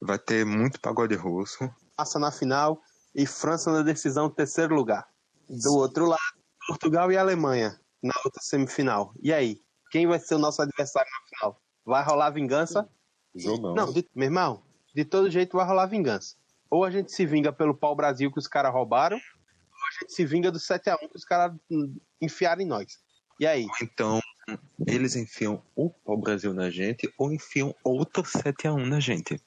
[0.00, 1.70] Vai ter muito pagode russo.
[1.96, 2.80] Passa na final
[3.14, 5.06] e França na decisão, terceiro lugar.
[5.48, 6.20] Do outro lado,
[6.66, 9.12] Portugal e Alemanha na outra semifinal.
[9.22, 9.60] E aí?
[9.90, 11.62] Quem vai ser o nosso adversário na final?
[11.84, 12.88] Vai rolar vingança?
[13.38, 13.74] Jogão.
[13.74, 14.62] Não, de- meu irmão,
[14.94, 16.36] de todo jeito vai rolar vingança.
[16.70, 20.24] Ou a gente se vinga pelo pau-brasil que os caras roubaram, ou a gente se
[20.24, 21.52] vinga do 7x1 que os caras
[22.20, 22.98] enfiaram em nós.
[23.38, 23.66] E aí?
[23.82, 24.20] Então,
[24.86, 29.40] eles enfiam ou o Brasil na gente, ou enfiam outro 7x1 na gente.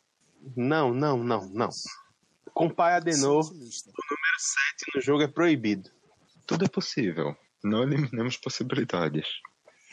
[0.55, 1.69] Não, não, não, não.
[2.53, 5.89] Com pai Adenor, o número 7 no jogo é proibido.
[6.45, 7.35] Tudo é possível.
[7.63, 9.27] Não eliminemos possibilidades.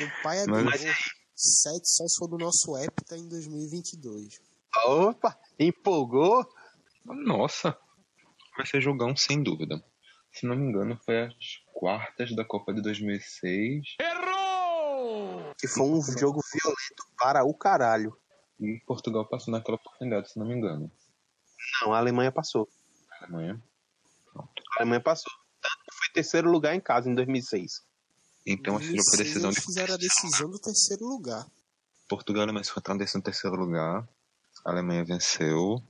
[0.00, 0.90] O pai é Mas- do
[1.36, 4.40] 7 só se for do nosso Hepta em 2022.
[4.86, 6.46] Opa, empolgou?
[7.04, 7.78] Nossa,
[8.56, 9.82] vai ser jogão sem dúvida.
[10.32, 11.34] Se não me engano, foi as
[11.74, 13.96] quartas da Copa de 2006
[15.58, 18.16] Que foi um jogo violento para o caralho.
[18.60, 20.90] e Portugal passou naquela oportunidade, se não me engano.
[21.82, 22.68] Não, a Alemanha passou.
[23.20, 23.62] Alemanha.
[24.34, 25.32] A Alemanha passou.
[25.60, 27.82] Tanto que foi terceiro lugar em casa em 2006.
[28.46, 31.46] Então, assim, foi 2006 decisão de eles fizeram a decisão do terceiro lugar.
[32.08, 34.08] Portugal e Alemanha se encontraram em terceiro lugar.
[34.64, 35.82] A Alemanha venceu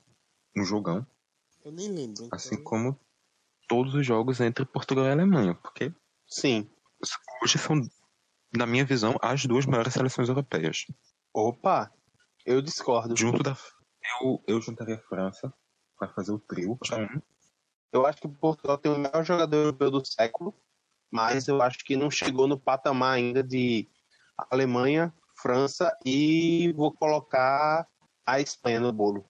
[0.57, 1.07] um jogão,
[1.64, 2.24] Eu nem lembro.
[2.24, 2.98] Então, assim como
[3.68, 5.92] todos os jogos entre Portugal e Alemanha, porque
[6.26, 6.70] Sim.
[7.42, 7.80] hoje são,
[8.54, 10.86] na minha visão, as duas maiores seleções europeias.
[11.34, 11.92] Opa,
[12.44, 13.16] eu discordo.
[13.16, 13.57] Junto da.
[14.22, 15.52] Eu, eu juntaria a França
[15.98, 16.78] para fazer o trio.
[16.92, 17.20] Um,
[17.92, 20.54] Eu acho que Portugal tem o melhor jogador europeu do século,
[21.11, 23.88] mas eu acho que não chegou no patamar ainda de
[24.50, 27.86] Alemanha, França e vou colocar
[28.26, 29.28] a Espanha no bolo.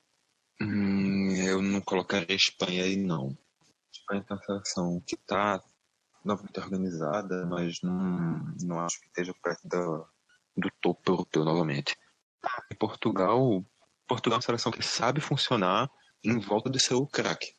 [0.60, 3.28] Hum, eu não colocaria a Espanha aí, não.
[3.28, 5.62] A Espanha tem uma seleção que está
[6.24, 9.84] novamente organizada, mas não, não acho que esteja perto da,
[10.56, 11.96] do topo europeu novamente.
[12.70, 13.64] E Portugal,
[14.06, 15.90] Portugal é uma seleção que sabe funcionar
[16.24, 17.54] em volta de seu craque.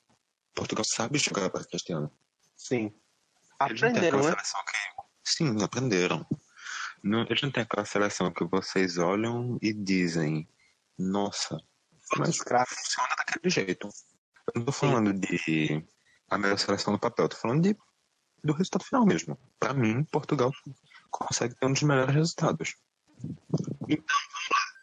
[0.55, 2.11] Portugal sabe jogar para Cristiano.
[2.55, 2.93] Sim.
[3.59, 4.29] Aprenderam, né?
[4.29, 5.03] seleção que...
[5.23, 6.25] Sim, aprenderam.
[7.03, 10.47] Não, eles não têm aquela seleção que vocês olham e dizem,
[10.97, 11.57] nossa,
[12.17, 13.87] mas funciona daquele jeito.
[14.47, 15.85] Eu não tô falando de
[16.29, 17.77] a melhor seleção no papel, tô falando de,
[18.43, 19.37] do resultado final mesmo.
[19.59, 20.51] Pra mim, Portugal
[21.09, 22.75] consegue ter um dos melhores resultados.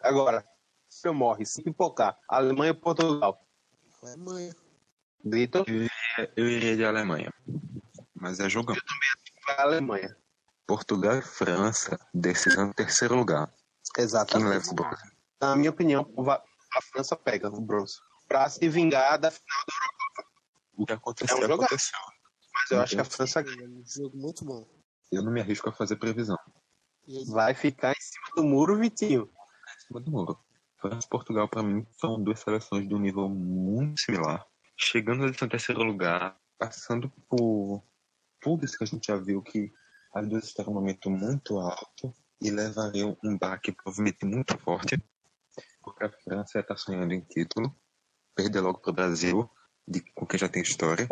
[0.02, 0.46] Agora,
[0.88, 3.40] se eu morre, se pipocar, Alemanha e Portugal.
[4.02, 4.54] Alemanha.
[5.24, 5.88] Vitor, Eu
[6.36, 7.32] eu iria de Alemanha.
[8.24, 8.74] Mas é jogão.
[9.46, 10.16] vai a Alemanha.
[10.66, 13.52] Portugal e França, decisão em terceiro lugar.
[13.94, 14.48] Quem Exatamente.
[14.48, 15.02] leva o bronze?
[15.42, 17.96] Na minha opinião, a França pega o bronze.
[18.26, 20.30] Pra se vingar da final da Eurocopa.
[20.72, 21.64] O que aconteceu, É um jogaço.
[21.66, 21.98] aconteceu.
[22.54, 23.62] Mas eu acho que a França ganha.
[23.62, 24.66] É um jogo muito bom.
[25.12, 26.38] Eu não me arrisco a fazer previsão.
[27.26, 29.24] Vai ficar em cima do muro, Vitinho.
[29.76, 30.38] Em cima do muro.
[30.80, 34.46] França e Portugal, pra mim, são duas seleções de um nível muito similar.
[34.78, 37.82] Chegando ali em terceiro lugar, passando por
[38.44, 39.72] tudo isso que a gente já viu, que
[40.14, 45.02] as duas estão em um momento muito alto e levariam um baque provavelmente muito forte,
[45.82, 47.74] porque a França está sonhando em título,
[48.34, 49.50] perder logo para o Brasil,
[49.88, 51.08] de, com quem já tem história.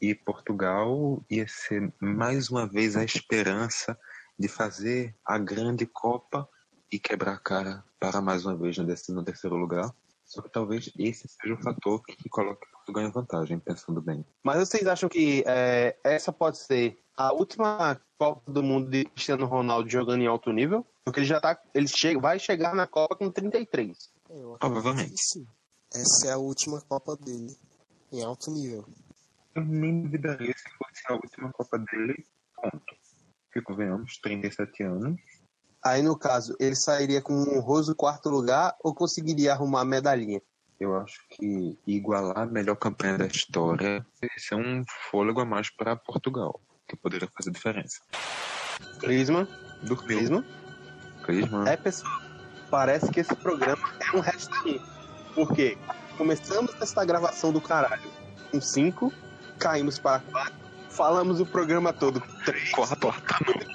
[0.00, 3.98] E Portugal ia ser mais uma vez a esperança
[4.38, 6.48] de fazer a grande Copa
[6.90, 9.94] e quebrar a cara para mais uma vez no terceiro lugar.
[10.26, 14.26] Só que talvez esse seja o fator que coloque Portugal em vantagem, pensando bem.
[14.42, 19.46] Mas vocês acham que é, essa pode ser a última Copa do Mundo de Cristiano
[19.46, 20.84] Ronaldo jogando em alto nível?
[21.04, 21.56] Porque ele já tá.
[21.72, 23.96] Ele chega, vai chegar na Copa com 33.
[24.30, 25.10] Eu Provavelmente.
[25.10, 25.46] que.
[25.94, 27.56] Essa é a última Copa dele,
[28.12, 28.84] em alto nível.
[29.54, 32.84] Eu nem duvidaria se fosse a última Copa dele, ponto.
[33.44, 35.20] Porque convenhamos, 37 anos.
[35.86, 40.42] Aí, no caso, ele sairia com um honroso quarto lugar ou conseguiria arrumar a medalhinha?
[40.80, 45.94] Eu acho que igualar a melhor campanha da história, é um fôlego a mais para
[45.94, 48.00] Portugal, que poderia fazer diferença.
[48.98, 49.48] Clisma?
[49.80, 50.18] Dormiu.
[50.18, 50.44] Clisma?
[51.22, 51.70] Clisma.
[51.70, 52.20] É, pessoal.
[52.68, 54.82] Parece que esse programa é um resto um.
[55.36, 55.78] Por quê?
[56.18, 58.10] Começamos essa gravação do caralho
[58.50, 59.12] com 5,
[59.56, 60.52] caímos para 4,
[60.96, 62.70] falamos o programa todo com 3.
[62.70, 63.12] Quatro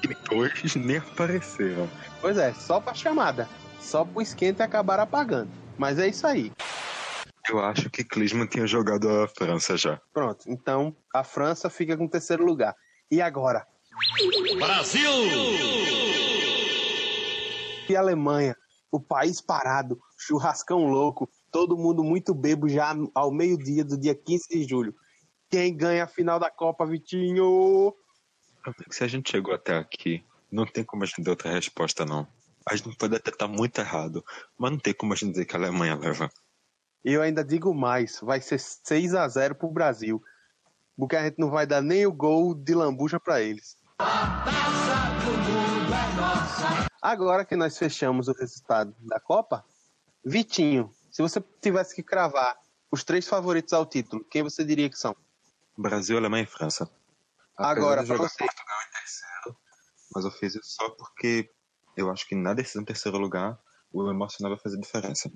[0.03, 1.87] e dois nem apareceram.
[2.19, 3.47] Pois é, só pra chamada.
[3.79, 5.49] Só pro esquenta e acabar apagando.
[5.77, 6.51] Mas é isso aí.
[7.47, 9.99] Eu acho que Klinsmann tinha jogado a França já.
[10.13, 10.45] Pronto.
[10.47, 12.75] Então a França fica com o terceiro lugar.
[13.09, 13.67] E agora?
[14.57, 15.11] Brasil!
[17.87, 18.55] E a Alemanha?
[18.91, 24.47] O país parado, churrascão louco, todo mundo muito bebo já ao meio-dia do dia 15
[24.49, 24.95] de julho.
[25.51, 27.93] Quem ganha a final da Copa, Vitinho?
[28.89, 32.25] Se a gente chegou até aqui, não tem como a gente dar outra resposta, não.
[32.65, 34.23] A gente pode até estar muito errado,
[34.57, 36.31] mas não tem como a gente dizer que a Alemanha leva.
[37.03, 40.23] Eu ainda digo mais, vai ser 6 a 0 pro Brasil.
[40.97, 43.75] Porque a gente não vai dar nem o gol de lambuja pra eles.
[47.01, 49.65] Agora que nós fechamos o resultado da Copa,
[50.23, 52.55] Vitinho, se você tivesse que cravar
[52.89, 55.13] os três favoritos ao título, quem você diria que são?
[55.77, 56.89] Brasil, Alemanha e França.
[57.57, 58.37] Apesar Agora, de jogar você.
[58.37, 59.57] Portugal em terceiro,
[60.13, 61.49] mas eu fiz isso só porque
[61.95, 63.59] eu acho que na decisão em terceiro lugar,
[63.93, 65.31] o emocional vai fazer diferença.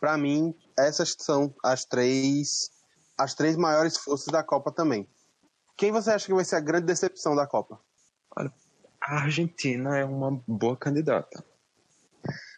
[0.00, 2.70] Pra mim, essas são as três
[3.16, 5.08] as três maiores forças da Copa também.
[5.76, 7.80] Quem você acha que vai ser a grande decepção da Copa?
[9.00, 11.44] A Argentina é uma boa candidata.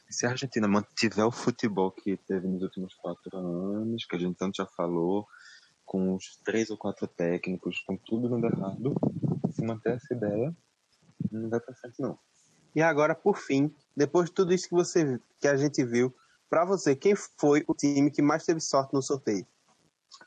[0.09, 4.37] Se a Argentina mantiver o futebol que teve nos últimos quatro anos, que a gente
[4.37, 5.27] tanto já falou,
[5.95, 8.97] com os três ou quatro técnicos, com tudo dando errado,
[9.53, 10.53] se manter essa ideia,
[11.30, 12.18] não vai pra frente não.
[12.74, 16.12] E agora, por fim, depois de tudo isso que você que a gente viu,
[16.51, 19.47] pra você, quem foi o time que mais teve sorte no sorteio?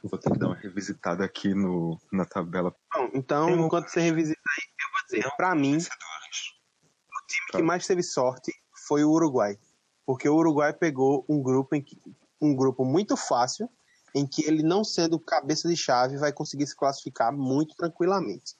[0.01, 2.73] Vou ter que dar uma revisitada aqui no, na tabela.
[2.95, 7.85] Bom, então, enquanto você revisita aí, eu vou dizer, pra mim, o time que mais
[7.85, 8.53] teve sorte
[8.87, 9.59] foi o Uruguai.
[10.05, 11.99] Porque o Uruguai pegou um grupo, que,
[12.41, 13.69] um grupo muito fácil,
[14.17, 18.55] em que ele, não sendo cabeça de chave, vai conseguir se classificar muito tranquilamente.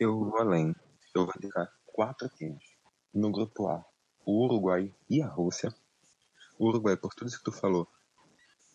[0.00, 0.74] Eu vou além.
[1.14, 2.62] Eu vou indicar quatro times.
[3.12, 3.84] No grupo A,
[4.24, 5.74] o Uruguai e a Rússia.
[6.58, 7.86] O Uruguai, por tudo isso que tu falou.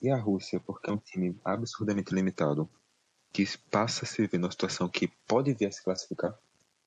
[0.01, 2.69] E a Rússia, porque é um time absurdamente limitado.
[3.33, 6.37] Que passa a se ver numa situação que pode vir a se classificar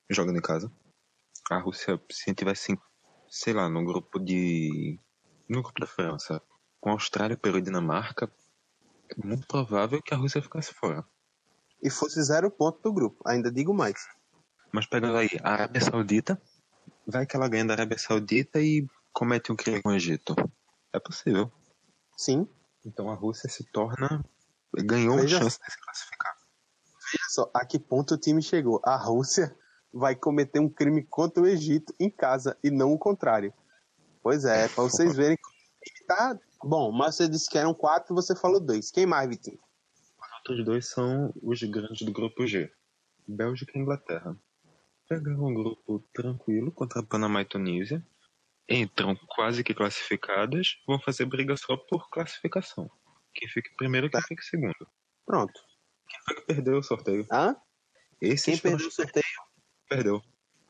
[0.09, 0.71] jogando em casa.
[1.51, 2.77] A Rússia, se a gente tivesse,
[3.29, 4.99] sei lá, no grupo de.
[5.47, 6.41] No grupo da França,
[6.79, 8.31] com Austrália, Peru e Dinamarca,
[9.09, 11.03] é muito provável que a Rússia ficasse fora.
[11.81, 14.07] E fosse zero ponto do grupo, ainda digo mais.
[14.71, 16.41] Mas pegando aí a Arábia Saudita,
[17.05, 20.35] vai que ela ganha da Arábia Saudita e comete um crime com o Egito.
[20.91, 21.51] É possível.
[22.17, 22.47] Sim.
[22.85, 24.23] Então a Rússia se torna.
[24.73, 26.35] ganhou Veja- uma chance de se classificar.
[27.11, 28.81] Veja só, a que ponto o time chegou.
[28.83, 29.55] A Rússia
[29.93, 33.53] vai cometer um crime contra o Egito em casa e não o contrário.
[34.21, 35.37] Pois é, pra vocês verem
[36.07, 36.91] tá bom.
[36.91, 38.91] Mas você disse que eram quatro e você falou dois.
[38.91, 39.59] Quem mais, Vitinho?
[40.19, 42.71] Os outros dois são os grandes do grupo G:
[43.27, 44.35] Bélgica e Inglaterra.
[45.07, 48.05] Pegaram um grupo tranquilo contra Panamá e Tunísia.
[48.67, 52.89] Entram quase que classificadas, vão fazer briga só por classificação.
[53.33, 54.87] Quem fica primeiro, quem fica em segundo.
[55.23, 55.53] Pronto.
[56.09, 57.27] Quem foi que perdeu o sorteio?
[57.31, 57.55] Hã?
[58.19, 59.23] Esses Quem perdeu o sorteio?
[59.87, 60.21] Perdeu.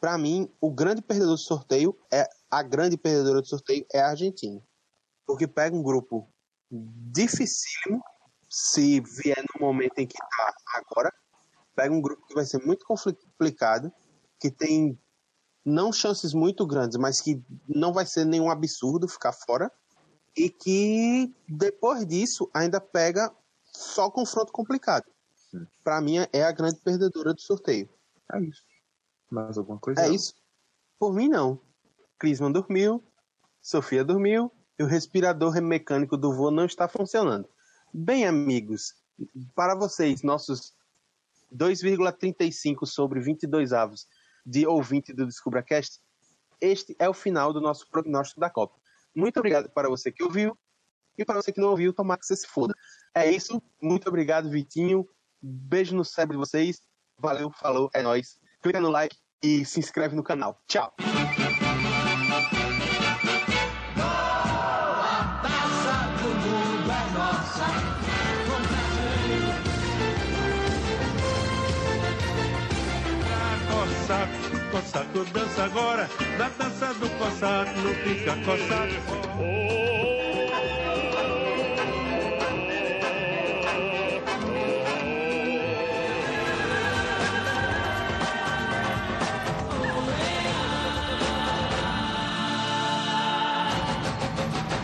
[0.01, 4.09] Pra mim, o grande perdedor do sorteio é a grande perdedora do sorteio é a
[4.09, 4.61] Argentina.
[5.25, 6.29] Porque pega um grupo
[6.71, 8.03] dificílimo,
[8.49, 11.13] se vier no momento em que tá agora,
[11.75, 13.91] pega um grupo que vai ser muito complicado,
[14.39, 14.99] que tem
[15.63, 19.71] não chances muito grandes, mas que não vai ser nenhum absurdo ficar fora,
[20.37, 25.05] e que depois disso ainda pega só confronto complicado.
[25.83, 27.89] Pra mim é a grande perdedora do sorteio.
[28.33, 28.63] É isso.
[29.31, 30.01] Mais alguma coisa?
[30.01, 30.33] É isso.
[30.99, 31.59] Por mim, não.
[32.19, 33.03] Clisman dormiu,
[33.61, 37.47] Sofia dormiu e o respirador mecânico do voo não está funcionando.
[37.93, 38.93] Bem, amigos,
[39.55, 40.73] para vocês, nossos
[41.53, 44.07] 2,35 sobre 22 avos
[44.45, 46.01] de ouvinte do DescubraCast,
[46.59, 48.75] este é o final do nosso prognóstico da Copa.
[49.15, 50.57] Muito obrigado para você que ouviu
[51.17, 52.73] e para você que não ouviu, tomar que você se foda.
[53.13, 53.61] É isso.
[53.81, 55.07] Muito obrigado, Vitinho.
[55.41, 56.81] Beijo no cérebro de vocês.
[57.17, 58.37] Valeu, falou, é nóis.
[58.61, 60.61] Clica no like e se inscreve no canal.
[60.67, 60.93] Tchau.
[74.85, 78.93] Cossaco, Cossaco dança agora, na dança do Cossaco não fica coçado.
[79.39, 80.04] Oh,